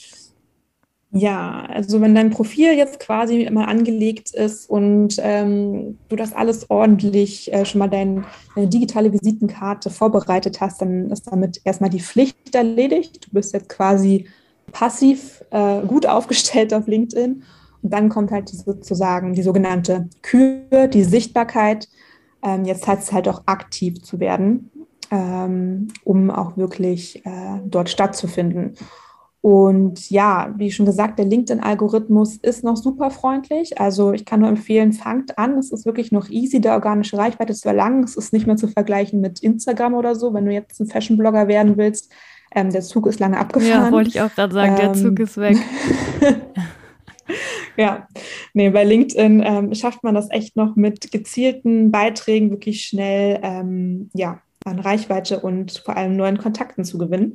Ja, 1.11 1.67
also 1.71 2.03
wenn 2.03 2.15
dein 2.15 2.29
Profil 2.29 2.75
jetzt 2.75 3.01
quasi 3.01 3.43
immer 3.43 3.67
angelegt 3.67 4.35
ist 4.35 4.69
und 4.69 5.17
ähm, 5.21 5.99
du 6.11 6.17
das 6.17 6.35
alles 6.35 6.69
ordentlich 6.69 7.51
äh, 7.51 7.65
schon 7.65 7.79
mal 7.79 7.89
dein, 7.89 8.27
deine 8.55 8.69
digitale 8.69 9.11
Visitenkarte 9.11 9.89
vorbereitet 9.89 10.61
hast, 10.61 10.83
dann 10.83 11.11
ist 11.11 11.31
damit 11.33 11.63
erstmal 11.65 11.89
die 11.89 12.01
Pflicht 12.01 12.55
erledigt. 12.55 13.27
Du 13.27 13.31
bist 13.31 13.55
jetzt 13.55 13.71
quasi 13.71 14.27
passiv 14.71 15.43
äh, 15.51 15.81
gut 15.87 16.05
aufgestellt 16.07 16.75
auf 16.75 16.87
LinkedIn. 16.87 17.43
Und 17.83 17.93
dann 17.93 18.11
kommt 18.11 18.31
halt 18.31 18.53
die, 18.53 18.57
sozusagen 18.57 19.33
die 19.33 19.43
sogenannte 19.43 20.09
Kür, 20.21 20.89
die 20.89 21.05
Sichtbarkeit. 21.05 21.89
Ähm, 22.43 22.67
jetzt 22.67 22.87
hat 22.87 22.99
es 22.99 23.13
halt 23.13 23.29
auch 23.29 23.43
aktiv 23.47 24.03
zu 24.03 24.21
werden, 24.21 24.71
ähm, 25.11 25.89
um 26.05 26.31
auch 26.31 26.59
wirklich 26.59 27.25
äh, 27.25 27.61
dort 27.65 27.89
stattzufinden. 27.89 28.75
Und 29.41 30.11
ja, 30.11 30.53
wie 30.57 30.73
schon 30.73 30.87
gesagt, 30.87 31.19
der 31.19 31.27
LinkedIn-Algorithmus 31.27 32.37
ist 32.37 32.65
noch 32.65 32.77
super 32.77 33.11
freundlich. 33.11 33.81
Also 33.81 34.13
ich 34.13 34.25
kann 34.25 34.41
nur 34.41 34.49
empfehlen, 34.49 34.93
fangt 34.93 35.39
an. 35.39 35.59
Es 35.59 35.71
ist 35.71 35.87
wirklich 35.87 36.11
noch 36.11 36.29
easy, 36.29 36.61
der 36.61 36.73
organische 36.73 37.17
Reichweite 37.17 37.55
zu 37.55 37.69
erlangen. 37.69 38.03
Es 38.03 38.17
ist 38.17 38.33
nicht 38.33 38.47
mehr 38.47 38.57
zu 38.57 38.67
vergleichen 38.67 39.21
mit 39.21 39.41
Instagram 39.41 39.95
oder 39.95 40.17
so, 40.17 40.35
wenn 40.35 40.45
du 40.45 40.53
jetzt 40.53 40.81
ein 40.81 40.87
Fashion-Blogger 40.87 41.47
werden 41.47 41.77
willst. 41.77 42.13
Ähm, 42.55 42.71
der 42.71 42.83
Zug 42.83 43.07
ist 43.07 43.21
lange 43.21 43.39
abgefahren. 43.39 43.87
Ja, 43.87 43.93
wollte 43.93 44.11
ich 44.11 44.21
auch 44.21 44.35
gerade 44.35 44.53
sagen, 44.53 44.73
ähm, 44.73 44.79
der 44.79 44.93
Zug 44.95 45.21
ist 45.21 45.37
weg. 45.37 45.57
ja, 47.77 48.09
nee, 48.55 48.71
bei 48.71 48.85
LinkedIn 48.85 49.43
ähm, 49.45 49.75
schafft 49.75 50.03
man 50.03 50.15
das 50.15 50.31
echt 50.31 50.57
noch 50.57 50.75
mit 50.75 51.13
gezielten 51.13 51.93
Beiträgen 51.93 52.51
wirklich 52.51 52.85
schnell 52.85 53.39
ähm, 53.43 54.11
ja, 54.15 54.41
an 54.65 54.81
Reichweite 54.81 55.41
und 55.41 55.83
vor 55.85 55.97
allem 55.97 56.17
neuen 56.17 56.39
Kontakten 56.39 56.85
zu 56.85 56.99
gewinnen. 56.99 57.35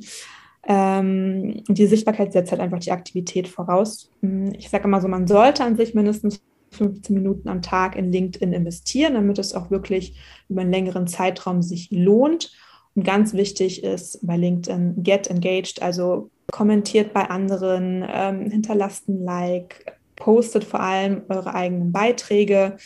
Ähm, 0.66 1.62
die 1.68 1.86
Sichtbarkeit 1.86 2.32
setzt 2.32 2.50
halt 2.50 2.60
einfach 2.60 2.78
die 2.78 2.92
Aktivität 2.92 3.48
voraus. 3.48 4.10
Hm, 4.20 4.52
ich 4.58 4.70
sage 4.70 4.84
immer 4.84 5.00
so, 5.00 5.08
man 5.08 5.26
sollte 5.26 5.64
an 5.64 5.76
sich 5.76 5.94
mindestens 5.94 6.42
15 6.70 7.14
Minuten 7.14 7.48
am 7.48 7.62
Tag 7.62 7.96
in 7.96 8.10
LinkedIn 8.10 8.52
investieren, 8.52 9.14
damit 9.14 9.38
es 9.38 9.54
auch 9.54 9.70
wirklich 9.70 10.16
über 10.48 10.62
einen 10.62 10.72
längeren 10.72 11.06
Zeitraum 11.06 11.62
sich 11.62 11.90
lohnt. 11.90 12.52
Und 12.94 13.04
ganz 13.04 13.34
wichtig 13.34 13.82
ist 13.82 14.24
bei 14.26 14.36
LinkedIn 14.36 15.02
Get 15.02 15.28
Engaged, 15.28 15.82
also 15.82 16.30
kommentiert 16.50 17.12
bei 17.12 17.28
anderen, 17.30 18.04
ähm, 18.08 18.50
hinterlasst 18.50 19.08
ein 19.08 19.24
Like, 19.24 19.98
postet 20.16 20.64
vor 20.64 20.80
allem 20.80 21.22
eure 21.28 21.54
eigenen 21.54 21.90
Beiträge, 21.90 22.76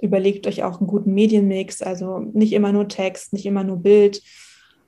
überlegt 0.00 0.46
euch 0.46 0.64
auch 0.64 0.80
einen 0.80 0.88
guten 0.88 1.14
Medienmix, 1.14 1.82
also 1.82 2.18
nicht 2.18 2.52
immer 2.52 2.72
nur 2.72 2.88
Text, 2.88 3.32
nicht 3.32 3.46
immer 3.46 3.64
nur 3.64 3.76
Bild. 3.76 4.22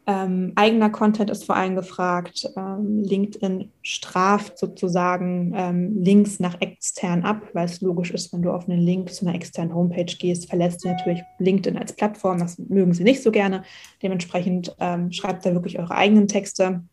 Ähm, 0.08 0.52
eigener 0.54 0.88
Content 0.88 1.30
ist 1.30 1.44
vor 1.44 1.56
allem 1.56 1.74
gefragt. 1.74 2.48
Ähm, 2.56 3.02
LinkedIn 3.02 3.72
straft 3.82 4.56
sozusagen 4.56 5.52
ähm, 5.56 6.00
Links 6.00 6.38
nach 6.38 6.60
extern 6.60 7.24
ab, 7.24 7.42
weil 7.54 7.64
es 7.64 7.80
logisch 7.80 8.12
ist, 8.12 8.32
wenn 8.32 8.42
du 8.42 8.52
auf 8.52 8.68
einen 8.68 8.80
Link 8.80 9.12
zu 9.12 9.26
einer 9.26 9.34
externen 9.34 9.74
Homepage 9.74 10.04
gehst, 10.04 10.48
verlässt 10.48 10.84
du 10.84 10.88
natürlich 10.88 11.22
LinkedIn 11.40 11.76
als 11.76 11.92
Plattform. 11.92 12.38
Das 12.38 12.56
mögen 12.56 12.94
sie 12.94 13.02
nicht 13.02 13.20
so 13.20 13.32
gerne. 13.32 13.64
Dementsprechend 14.00 14.76
ähm, 14.78 15.10
schreibt 15.10 15.44
da 15.44 15.52
wirklich 15.54 15.80
eure 15.80 15.96
eigenen 15.96 16.28
Texte. 16.28 16.84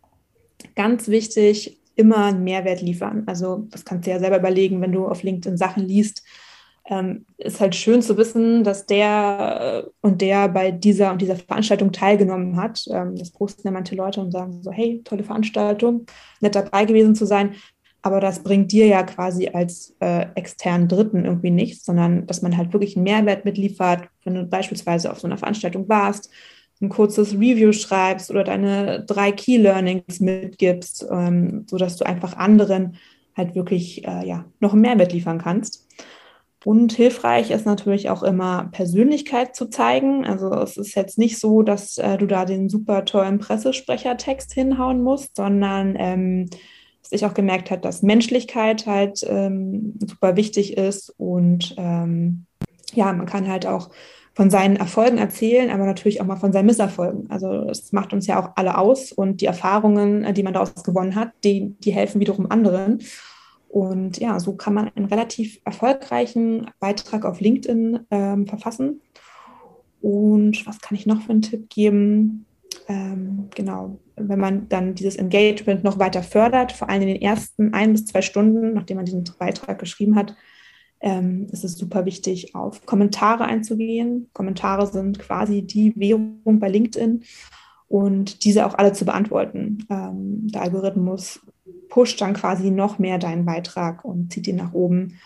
Ganz 0.76 1.08
wichtig, 1.08 1.80
immer 1.96 2.26
einen 2.26 2.44
Mehrwert 2.44 2.82
liefern. 2.82 3.24
Also 3.28 3.68
das 3.70 3.86
kannst 3.86 4.08
du 4.08 4.12
ja 4.12 4.20
selber 4.20 4.40
überlegen, 4.40 4.82
wenn 4.82 4.92
du 4.92 5.08
auf 5.08 5.22
LinkedIn 5.22 5.58
Sachen 5.58 5.84
liest, 5.84 6.24
ähm, 6.86 7.26
ist 7.38 7.62
halt 7.62 7.76
schön 7.76 8.02
zu 8.02 8.18
wissen, 8.18 8.64
dass 8.64 8.86
der 8.86 9.86
äh, 9.86 9.90
und 10.02 10.22
der 10.22 10.50
bei 10.50 10.72
dieser 10.72 11.12
und 11.12 11.22
dieser 11.22 11.38
Veranstaltung 11.38 11.92
teilgenommen 11.92 12.58
hat. 12.58 12.84
Ähm, 12.92 13.16
das 13.16 13.32
posten 13.32 13.66
ja 13.66 13.72
manche 13.72 13.96
Leute 13.96 14.20
und 14.20 14.32
sagen 14.32 14.62
so, 14.62 14.72
hey, 14.72 15.02
tolle 15.04 15.24
Veranstaltung, 15.24 16.06
nett 16.42 16.56
dabei 16.56 16.86
gewesen 16.86 17.16
zu 17.16 17.26
sein. 17.26 17.56
Aber 18.02 18.20
das 18.20 18.44
bringt 18.44 18.74
dir 18.74 18.86
ja 18.86 19.04
quasi 19.04 19.48
als 19.48 19.96
äh, 20.02 20.26
externen 20.36 20.90
Dritten 20.90 21.24
irgendwie 21.24 21.52
nichts, 21.52 21.86
sondern 21.86 22.28
dass 22.28 22.42
man 22.42 22.58
halt 22.58 22.74
wirklich 22.74 22.98
einen 22.98 23.06
Mehrwert 23.06 23.46
mitliefert, 23.46 24.10
wenn 24.26 24.36
du 24.36 24.44
beispielsweise 24.44 25.10
auf 25.10 25.22
so 25.22 25.28
einer 25.28 25.38
Veranstaltung 25.38 25.88
warst, 25.88 26.30
ein 26.82 26.90
kurzes 26.90 27.34
Review 27.34 27.72
schreibst 27.72 28.30
oder 28.30 28.44
deine 28.44 29.06
drei 29.06 29.32
Key 29.32 29.56
Learnings 29.56 30.20
mitgibst, 30.20 31.08
ähm, 31.10 31.66
sodass 31.70 31.96
du 31.96 32.06
einfach 32.06 32.36
anderen 32.36 32.98
halt 33.38 33.56
wirklich 33.56 34.06
äh, 34.06 34.28
ja, 34.28 34.44
noch 34.60 34.74
einen 34.74 34.82
Mehrwert 34.82 35.14
liefern 35.14 35.42
kannst. 35.42 35.88
Und 36.66 36.94
hilfreich 36.94 37.52
ist 37.52 37.66
natürlich 37.66 38.10
auch 38.10 38.24
immer 38.24 38.70
Persönlichkeit 38.72 39.56
zu 39.56 39.70
zeigen. 39.70 40.26
Also 40.26 40.54
es 40.54 40.78
ist 40.78 40.96
jetzt 40.96 41.18
nicht 41.18 41.40
so, 41.40 41.62
dass 41.62 41.98
äh, 41.98 42.18
du 42.18 42.26
da 42.26 42.46
den 42.46 42.70
super 42.70 43.04
tollen 43.06 43.40
Pressesprechertext 43.40 44.54
hinhauen 44.54 45.02
musst, 45.02 45.36
sondern 45.36 45.96
ähm, 45.98 46.50
dass 47.02 47.12
ich 47.12 47.26
auch 47.26 47.34
gemerkt 47.34 47.70
habe, 47.70 47.82
dass 47.82 48.02
Menschlichkeit 48.02 48.88
halt 48.88 49.26
ähm, 49.28 49.96
super 50.00 50.38
wichtig 50.38 50.78
ist 50.78 51.14
und 51.18 51.76
ähm, 51.78 52.46
ja, 52.94 53.12
man 53.12 53.26
kann 53.26 53.48
halt 53.50 53.66
auch 53.66 53.90
von 54.36 54.50
seinen 54.50 54.78
Erfolgen 54.78 55.18
erzählen, 55.18 55.70
aber 55.70 55.86
natürlich 55.86 56.22
auch 56.22 56.26
mal 56.26 56.38
von 56.38 56.54
seinen 56.54 56.66
Misserfolgen. 56.66 57.30
Also 57.30 57.66
das 57.66 57.92
macht 57.92 58.14
uns 58.14 58.26
ja 58.26 58.42
auch 58.42 58.52
alle 58.56 58.78
aus 58.78 59.12
und 59.12 59.42
die 59.42 59.46
Erfahrungen, 59.46 60.24
äh, 60.24 60.34
die 60.34 60.44
man 60.44 60.54
daraus 60.54 60.84
gewonnen 60.84 61.16
hat, 61.16 61.32
die, 61.44 61.76
die 61.80 61.92
helfen 61.92 62.22
wiederum 62.22 62.50
anderen. 62.50 63.00
Und 63.74 64.20
ja, 64.20 64.40
so 64.40 64.54
kann 64.54 64.76
man 64.76 64.92
einen 64.94 65.08
relativ 65.08 65.60
erfolgreichen 65.66 66.70
Beitrag 66.80 67.26
auf 67.26 67.42
LinkedIn 67.42 68.02
ähm, 68.12 68.46
verfassen. 68.46 69.02
Und 70.00 70.68
was 70.68 70.80
kann 70.80 70.96
ich 70.96 71.08
noch 71.08 71.24
für 71.24 71.32
einen 71.32 71.42
Tipp 71.42 71.72
geben? 71.72 72.46
Ähm, 72.88 73.48
genau, 73.56 73.98
wenn 74.16 74.38
man 74.38 74.70
dann 74.70 74.94
dieses 74.94 75.16
Engagement 75.16 75.84
noch 75.84 75.98
weiter 75.98 76.22
fördert, 76.22 76.72
vor 76.72 76.88
allem 76.88 77.02
in 77.02 77.08
den 77.08 77.22
ersten 77.24 77.74
ein 77.74 77.94
bis 77.94 78.06
zwei 78.06 78.22
Stunden, 78.22 78.76
nachdem 78.76 78.98
man 78.98 79.08
diesen 79.08 79.24
Beitrag 79.40 79.80
geschrieben 79.80 80.16
hat, 80.16 80.36
ähm, 81.02 81.48
ist 81.52 81.64
es 81.64 81.76
super 81.76 82.06
wichtig, 82.06 82.54
auf 82.54 82.86
Kommentare 82.86 83.46
einzugehen. 83.46 84.30
Kommentare 84.34 84.86
sind 84.86 85.18
quasi 85.18 85.64
die 85.64 85.96
Währung 85.96 86.60
bei 86.60 86.70
LinkedIn 86.70 87.24
und 87.88 88.44
diese 88.44 88.68
auch 88.68 88.76
alle 88.76 88.94
zu 88.94 89.04
beantworten. 89.04 89.88
Ähm, 89.90 90.48
der 90.50 90.62
Algorithmus 90.62 91.42
pusht 91.94 92.20
dann 92.22 92.34
quasi 92.34 92.72
noch 92.72 92.98
mehr 92.98 93.20
deinen 93.20 93.46
Beitrag 93.46 94.04
und 94.04 94.34
zieht 94.34 94.48
ihn 94.48 94.56
nach 94.56 94.74
oben. 94.74 95.20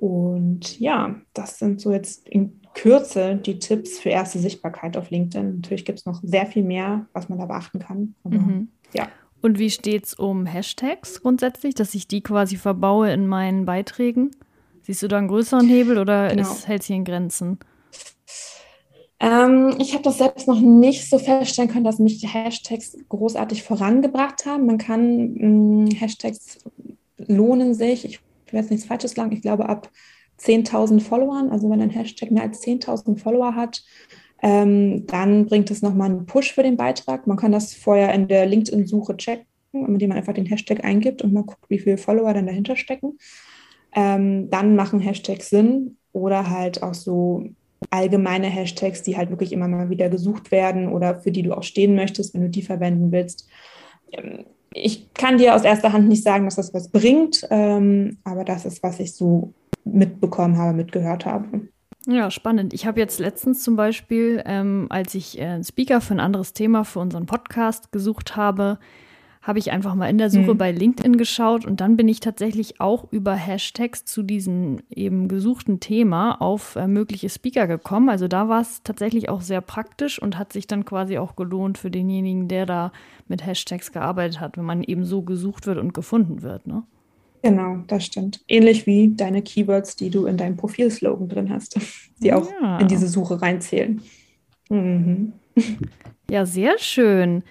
Und 0.00 0.80
ja, 0.80 1.14
das 1.32 1.60
sind 1.60 1.80
so 1.80 1.92
jetzt 1.92 2.28
in 2.28 2.60
Kürze 2.74 3.36
die 3.36 3.60
Tipps 3.60 4.00
für 4.00 4.08
erste 4.08 4.40
Sichtbarkeit 4.40 4.96
auf 4.96 5.10
LinkedIn. 5.10 5.58
Natürlich 5.60 5.84
gibt 5.84 6.00
es 6.00 6.04
noch 6.04 6.20
sehr 6.24 6.46
viel 6.46 6.64
mehr, 6.64 7.06
was 7.12 7.28
man 7.28 7.38
da 7.38 7.46
beachten 7.46 7.78
kann. 7.78 8.16
Aber, 8.24 8.34
mhm. 8.34 8.66
Ja. 8.92 9.06
Und 9.42 9.60
wie 9.60 9.70
steht 9.70 10.06
es 10.06 10.14
um 10.14 10.44
Hashtags 10.44 11.22
grundsätzlich, 11.22 11.76
dass 11.76 11.94
ich 11.94 12.08
die 12.08 12.20
quasi 12.20 12.56
verbaue 12.56 13.12
in 13.12 13.28
meinen 13.28 13.64
Beiträgen? 13.64 14.32
Siehst 14.82 15.04
du 15.04 15.08
da 15.08 15.18
einen 15.18 15.28
größeren 15.28 15.68
Hebel 15.68 15.98
oder 15.98 16.30
genau. 16.30 16.42
ist, 16.42 16.66
hält 16.66 16.82
sich 16.82 16.96
in 16.96 17.04
Grenzen? 17.04 17.60
Ähm, 19.22 19.76
ich 19.78 19.94
habe 19.94 20.02
das 20.02 20.18
selbst 20.18 20.48
noch 20.48 20.60
nicht 20.60 21.08
so 21.08 21.16
feststellen 21.16 21.70
können, 21.70 21.84
dass 21.84 22.00
mich 22.00 22.18
die 22.18 22.26
Hashtags 22.26 22.98
großartig 23.08 23.62
vorangebracht 23.62 24.46
haben. 24.46 24.66
Man 24.66 24.78
kann 24.78 25.34
mh, 25.34 25.46
mm, 25.46 25.90
Hashtags 25.92 26.58
lohnen 27.18 27.72
sich, 27.72 28.04
ich 28.04 28.20
will 28.50 28.60
jetzt 28.60 28.70
nichts 28.72 28.84
Falsches 28.84 29.12
sagen, 29.12 29.30
ich 29.30 29.42
glaube 29.42 29.68
ab 29.68 29.88
10.000 30.40 31.00
Followern, 31.00 31.50
also 31.50 31.70
wenn 31.70 31.80
ein 31.80 31.90
Hashtag 31.90 32.32
mehr 32.32 32.42
als 32.42 32.62
10.000 32.62 33.16
Follower 33.16 33.54
hat, 33.54 33.84
ähm, 34.42 35.06
dann 35.06 35.46
bringt 35.46 35.70
es 35.70 35.82
nochmal 35.82 36.10
einen 36.10 36.26
Push 36.26 36.52
für 36.52 36.64
den 36.64 36.76
Beitrag. 36.76 37.28
Man 37.28 37.36
kann 37.36 37.52
das 37.52 37.74
vorher 37.74 38.12
in 38.12 38.26
der 38.26 38.46
LinkedIn-Suche 38.46 39.16
checken, 39.16 39.46
indem 39.72 40.08
man 40.08 40.18
einfach 40.18 40.34
den 40.34 40.46
Hashtag 40.46 40.82
eingibt 40.82 41.22
und 41.22 41.32
man 41.32 41.46
guckt, 41.46 41.70
wie 41.70 41.78
viele 41.78 41.96
Follower 41.96 42.34
dann 42.34 42.46
dahinter 42.46 42.74
stecken. 42.74 43.18
Ähm, 43.94 44.50
dann 44.50 44.74
machen 44.74 44.98
Hashtags 44.98 45.48
Sinn 45.48 45.96
oder 46.12 46.50
halt 46.50 46.82
auch 46.82 46.94
so 46.94 47.44
allgemeine 47.90 48.46
Hashtags, 48.46 49.02
die 49.02 49.16
halt 49.16 49.30
wirklich 49.30 49.52
immer 49.52 49.68
mal 49.68 49.90
wieder 49.90 50.08
gesucht 50.08 50.50
werden 50.50 50.88
oder 50.88 51.16
für 51.16 51.30
die 51.30 51.42
du 51.42 51.56
auch 51.56 51.62
stehen 51.62 51.94
möchtest, 51.94 52.34
wenn 52.34 52.42
du 52.42 52.50
die 52.50 52.62
verwenden 52.62 53.12
willst. 53.12 53.48
Ähm, 54.12 54.44
ich 54.74 55.12
kann 55.14 55.38
dir 55.38 55.54
aus 55.54 55.64
erster 55.64 55.92
Hand 55.92 56.08
nicht 56.08 56.22
sagen, 56.22 56.44
dass 56.46 56.56
das 56.56 56.72
was 56.72 56.88
bringt, 56.88 57.46
ähm, 57.50 58.18
aber 58.24 58.44
das 58.44 58.64
ist, 58.64 58.82
was 58.82 59.00
ich 59.00 59.14
so 59.14 59.52
mitbekommen 59.84 60.56
habe, 60.56 60.76
mitgehört 60.76 61.26
habe. 61.26 61.68
Ja, 62.06 62.30
spannend. 62.30 62.72
Ich 62.72 62.86
habe 62.86 62.98
jetzt 62.98 63.20
letztens 63.20 63.62
zum 63.62 63.76
Beispiel, 63.76 64.42
ähm, 64.44 64.86
als 64.90 65.14
ich 65.14 65.38
äh, 65.38 65.44
einen 65.44 65.64
Speaker 65.64 66.00
für 66.00 66.14
ein 66.14 66.20
anderes 66.20 66.52
Thema 66.52 66.84
für 66.84 66.98
unseren 66.98 67.26
Podcast 67.26 67.92
gesucht 67.92 68.34
habe, 68.34 68.78
habe 69.42 69.58
ich 69.58 69.72
einfach 69.72 69.96
mal 69.96 70.08
in 70.08 70.18
der 70.18 70.30
Suche 70.30 70.54
mhm. 70.54 70.58
bei 70.58 70.70
LinkedIn 70.70 71.16
geschaut 71.16 71.66
und 71.66 71.80
dann 71.80 71.96
bin 71.96 72.06
ich 72.06 72.20
tatsächlich 72.20 72.80
auch 72.80 73.08
über 73.10 73.34
Hashtags 73.34 74.04
zu 74.04 74.22
diesem 74.22 74.78
eben 74.88 75.26
gesuchten 75.26 75.80
Thema 75.80 76.40
auf 76.40 76.76
äh, 76.76 76.86
mögliche 76.86 77.28
Speaker 77.28 77.66
gekommen. 77.66 78.08
Also 78.08 78.28
da 78.28 78.48
war 78.48 78.60
es 78.60 78.82
tatsächlich 78.84 79.28
auch 79.28 79.40
sehr 79.40 79.60
praktisch 79.60 80.22
und 80.22 80.38
hat 80.38 80.52
sich 80.52 80.68
dann 80.68 80.84
quasi 80.84 81.18
auch 81.18 81.34
gelohnt 81.34 81.76
für 81.76 81.90
denjenigen, 81.90 82.46
der 82.46 82.66
da 82.66 82.92
mit 83.26 83.44
Hashtags 83.44 83.90
gearbeitet 83.90 84.40
hat, 84.40 84.56
wenn 84.56 84.64
man 84.64 84.84
eben 84.84 85.04
so 85.04 85.22
gesucht 85.22 85.66
wird 85.66 85.78
und 85.78 85.92
gefunden 85.92 86.42
wird. 86.42 86.68
Ne? 86.68 86.84
Genau, 87.42 87.78
das 87.88 88.04
stimmt. 88.04 88.44
Ähnlich 88.46 88.86
wie 88.86 89.12
deine 89.12 89.42
Keywords, 89.42 89.96
die 89.96 90.10
du 90.10 90.26
in 90.26 90.36
deinem 90.36 90.56
Profilslogan 90.56 91.28
drin 91.28 91.50
hast, 91.50 91.76
die 92.22 92.32
auch 92.32 92.48
ja. 92.60 92.78
in 92.78 92.86
diese 92.86 93.08
Suche 93.08 93.42
reinzählen. 93.42 94.00
Mhm. 94.70 95.32
Ja, 96.30 96.46
sehr 96.46 96.78
schön. 96.78 97.42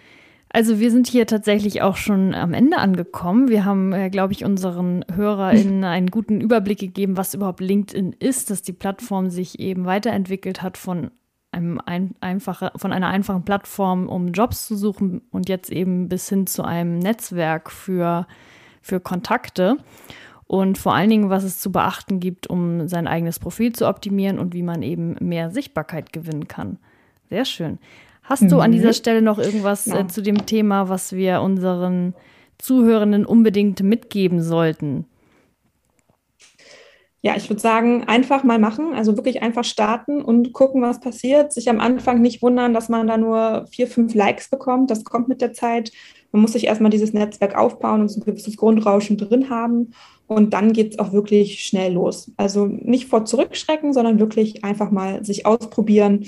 Also 0.53 0.79
wir 0.79 0.91
sind 0.91 1.07
hier 1.07 1.27
tatsächlich 1.27 1.81
auch 1.81 1.95
schon 1.95 2.33
am 2.33 2.53
Ende 2.53 2.77
angekommen. 2.77 3.47
Wir 3.47 3.63
haben, 3.63 3.93
äh, 3.93 4.09
glaube 4.09 4.33
ich, 4.33 4.43
unseren 4.43 5.05
HörerInnen 5.13 5.83
einen 5.85 6.07
guten 6.07 6.41
Überblick 6.41 6.79
gegeben, 6.79 7.15
was 7.15 7.33
überhaupt 7.33 7.61
LinkedIn 7.61 8.13
ist, 8.19 8.49
dass 8.49 8.61
die 8.61 8.73
Plattform 8.73 9.29
sich 9.29 9.59
eben 9.59 9.85
weiterentwickelt 9.85 10.61
hat 10.61 10.77
von 10.77 11.11
einem 11.53 11.79
ein, 11.85 12.15
einfache, 12.19 12.71
von 12.75 12.91
einer 12.91 13.07
einfachen 13.07 13.43
Plattform, 13.43 14.07
um 14.09 14.33
Jobs 14.33 14.67
zu 14.67 14.75
suchen 14.75 15.21
und 15.31 15.47
jetzt 15.47 15.71
eben 15.71 16.09
bis 16.09 16.27
hin 16.27 16.47
zu 16.47 16.63
einem 16.63 16.99
Netzwerk 16.99 17.71
für, 17.71 18.27
für 18.81 18.99
Kontakte. 18.99 19.77
Und 20.47 20.77
vor 20.77 20.93
allen 20.93 21.09
Dingen, 21.09 21.29
was 21.29 21.45
es 21.45 21.59
zu 21.59 21.71
beachten 21.71 22.19
gibt, 22.19 22.47
um 22.47 22.89
sein 22.89 23.07
eigenes 23.07 23.39
Profil 23.39 23.71
zu 23.71 23.87
optimieren 23.87 24.37
und 24.37 24.53
wie 24.53 24.63
man 24.63 24.81
eben 24.81 25.15
mehr 25.21 25.49
Sichtbarkeit 25.49 26.11
gewinnen 26.11 26.49
kann. 26.49 26.77
Sehr 27.29 27.45
schön. 27.45 27.79
Hast 28.31 28.49
du 28.49 28.59
an 28.61 28.71
dieser 28.71 28.87
mhm. 28.87 28.93
Stelle 28.93 29.21
noch 29.21 29.39
irgendwas 29.39 29.87
ja. 29.87 29.99
äh, 29.99 30.07
zu 30.07 30.21
dem 30.21 30.45
Thema, 30.45 30.87
was 30.87 31.11
wir 31.11 31.41
unseren 31.41 32.13
Zuhörenden 32.59 33.25
unbedingt 33.25 33.83
mitgeben 33.83 34.41
sollten? 34.41 35.05
Ja, 37.21 37.35
ich 37.35 37.49
würde 37.49 37.59
sagen, 37.59 38.05
einfach 38.05 38.45
mal 38.45 38.57
machen, 38.57 38.93
also 38.93 39.17
wirklich 39.17 39.41
einfach 39.41 39.65
starten 39.65 40.21
und 40.21 40.53
gucken, 40.53 40.81
was 40.81 41.01
passiert. 41.01 41.51
Sich 41.51 41.69
am 41.69 41.81
Anfang 41.81 42.21
nicht 42.21 42.41
wundern, 42.41 42.73
dass 42.73 42.87
man 42.87 43.05
da 43.05 43.17
nur 43.17 43.67
vier, 43.69 43.87
fünf 43.87 44.15
Likes 44.15 44.49
bekommt. 44.49 44.89
Das 44.89 45.03
kommt 45.03 45.27
mit 45.27 45.41
der 45.41 45.51
Zeit. 45.51 45.91
Man 46.31 46.41
muss 46.41 46.53
sich 46.53 46.67
erstmal 46.67 46.89
dieses 46.89 47.11
Netzwerk 47.11 47.57
aufbauen 47.57 47.99
und 47.99 48.07
so 48.07 48.21
ein 48.21 48.23
gewisses 48.23 48.55
Grundrauschen 48.55 49.17
drin 49.17 49.49
haben. 49.49 49.91
Und 50.27 50.53
dann 50.53 50.71
geht 50.71 50.93
es 50.93 50.99
auch 50.99 51.11
wirklich 51.11 51.65
schnell 51.65 51.91
los. 51.91 52.31
Also 52.37 52.65
nicht 52.65 53.09
vor 53.09 53.25
zurückschrecken, 53.25 53.91
sondern 53.91 54.21
wirklich 54.21 54.63
einfach 54.63 54.89
mal 54.89 55.25
sich 55.25 55.45
ausprobieren 55.45 56.25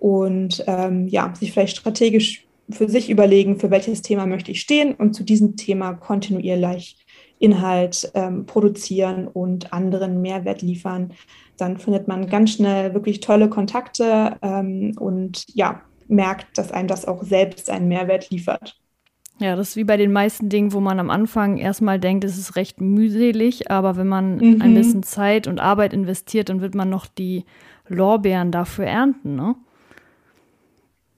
und 0.00 0.64
ähm, 0.66 1.06
ja, 1.08 1.32
sich 1.38 1.52
vielleicht 1.52 1.76
strategisch 1.76 2.46
für 2.70 2.88
sich 2.88 3.10
überlegen, 3.10 3.58
für 3.58 3.70
welches 3.70 4.02
Thema 4.02 4.26
möchte 4.26 4.50
ich 4.50 4.60
stehen 4.60 4.94
und 4.94 5.14
zu 5.14 5.22
diesem 5.24 5.56
Thema 5.56 5.92
kontinuierlich 5.92 6.96
Inhalt 7.38 8.10
ähm, 8.14 8.46
produzieren 8.46 9.28
und 9.28 9.72
anderen 9.72 10.20
Mehrwert 10.22 10.62
liefern. 10.62 11.12
Dann 11.56 11.78
findet 11.78 12.08
man 12.08 12.28
ganz 12.28 12.52
schnell 12.52 12.94
wirklich 12.94 13.20
tolle 13.20 13.48
Kontakte 13.48 14.36
ähm, 14.42 14.94
und 14.98 15.44
ja, 15.54 15.82
merkt, 16.08 16.58
dass 16.58 16.72
einem 16.72 16.88
das 16.88 17.06
auch 17.06 17.22
selbst 17.22 17.70
einen 17.70 17.88
Mehrwert 17.88 18.30
liefert. 18.30 18.76
Ja, 19.38 19.56
das 19.56 19.70
ist 19.70 19.76
wie 19.76 19.84
bei 19.84 19.96
den 19.96 20.12
meisten 20.12 20.50
Dingen, 20.50 20.72
wo 20.74 20.80
man 20.80 21.00
am 21.00 21.08
Anfang 21.08 21.56
erstmal 21.56 21.98
denkt, 21.98 22.24
es 22.24 22.36
ist 22.36 22.56
recht 22.56 22.80
mühselig, 22.80 23.70
aber 23.70 23.96
wenn 23.96 24.08
man 24.08 24.36
mhm. 24.36 24.62
ein 24.62 24.74
bisschen 24.74 25.02
Zeit 25.02 25.46
und 25.46 25.60
Arbeit 25.60 25.94
investiert, 25.94 26.50
dann 26.50 26.60
wird 26.60 26.74
man 26.74 26.90
noch 26.90 27.06
die 27.06 27.44
Lorbeeren 27.88 28.50
dafür 28.50 28.84
ernten, 28.84 29.36
ne? 29.36 29.56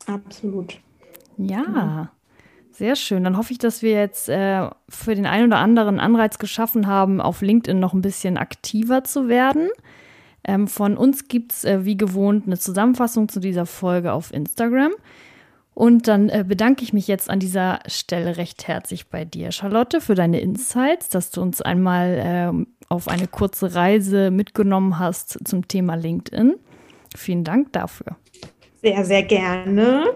Absolut. 0.06 0.78
Ja, 1.38 1.62
mhm. 1.62 2.08
sehr 2.70 2.96
schön. 2.96 3.24
Dann 3.24 3.36
hoffe 3.36 3.52
ich, 3.52 3.58
dass 3.58 3.82
wir 3.82 3.92
jetzt 3.92 4.28
äh, 4.28 4.68
für 4.88 5.14
den 5.14 5.26
einen 5.26 5.46
oder 5.46 5.58
anderen 5.58 6.00
Anreiz 6.00 6.38
geschaffen 6.38 6.86
haben, 6.86 7.20
auf 7.20 7.40
LinkedIn 7.40 7.78
noch 7.78 7.94
ein 7.94 8.02
bisschen 8.02 8.36
aktiver 8.36 9.04
zu 9.04 9.28
werden. 9.28 9.68
Ähm, 10.44 10.66
von 10.66 10.96
uns 10.96 11.28
gibt 11.28 11.52
es 11.52 11.64
äh, 11.64 11.84
wie 11.84 11.96
gewohnt 11.96 12.46
eine 12.46 12.58
Zusammenfassung 12.58 13.28
zu 13.28 13.40
dieser 13.40 13.66
Folge 13.66 14.12
auf 14.12 14.32
Instagram. 14.32 14.92
Und 15.74 16.06
dann 16.06 16.28
äh, 16.28 16.44
bedanke 16.46 16.82
ich 16.82 16.92
mich 16.92 17.08
jetzt 17.08 17.30
an 17.30 17.38
dieser 17.38 17.80
Stelle 17.86 18.36
recht 18.36 18.68
herzlich 18.68 19.08
bei 19.08 19.24
dir, 19.24 19.52
Charlotte, 19.52 20.00
für 20.00 20.14
deine 20.14 20.40
Insights, 20.40 21.08
dass 21.08 21.30
du 21.30 21.40
uns 21.40 21.62
einmal 21.62 22.18
äh, 22.58 22.84
auf 22.88 23.08
eine 23.08 23.26
kurze 23.26 23.74
Reise 23.74 24.30
mitgenommen 24.30 24.98
hast 24.98 25.48
zum 25.48 25.66
Thema 25.68 25.94
LinkedIn. 25.94 26.56
Vielen 27.16 27.44
Dank 27.44 27.72
dafür. 27.72 28.16
Sehr, 28.82 29.04
sehr 29.04 29.22
gerne. 29.22 30.06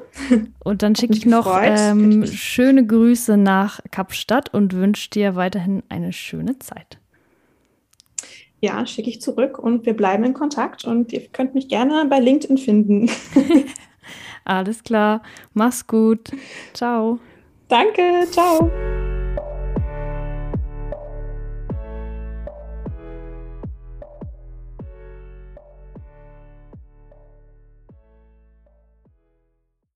Und 0.64 0.83
dann 0.83 0.96
schicke 0.96 1.14
ich 1.14 1.24
noch 1.24 1.46
ähm, 1.62 2.26
schöne 2.26 2.85
Grüße 2.85 3.37
nach 3.37 3.81
Kapstadt 3.92 4.52
und 4.52 4.72
wünsche 4.72 5.09
dir 5.11 5.37
weiterhin 5.37 5.85
eine 5.88 6.12
schöne 6.12 6.59
Zeit. 6.59 6.98
Ja, 8.61 8.85
schicke 8.87 9.11
ich 9.11 9.20
zurück 9.20 9.59
und 9.59 9.87
wir 9.87 9.94
bleiben 9.94 10.24
in 10.24 10.35
Kontakt 10.35 10.85
und 10.85 11.12
ihr 11.12 11.20
könnt 11.29 11.55
mich 11.55 11.68
gerne 11.68 12.07
bei 12.11 12.18
LinkedIn 12.18 12.59
finden. 12.59 13.09
Alles 14.44 14.83
klar. 14.83 15.22
Mach's 15.55 15.87
gut. 15.87 16.31
Ciao. 16.72 17.20
Danke. 17.68 18.26
Ciao. 18.31 18.70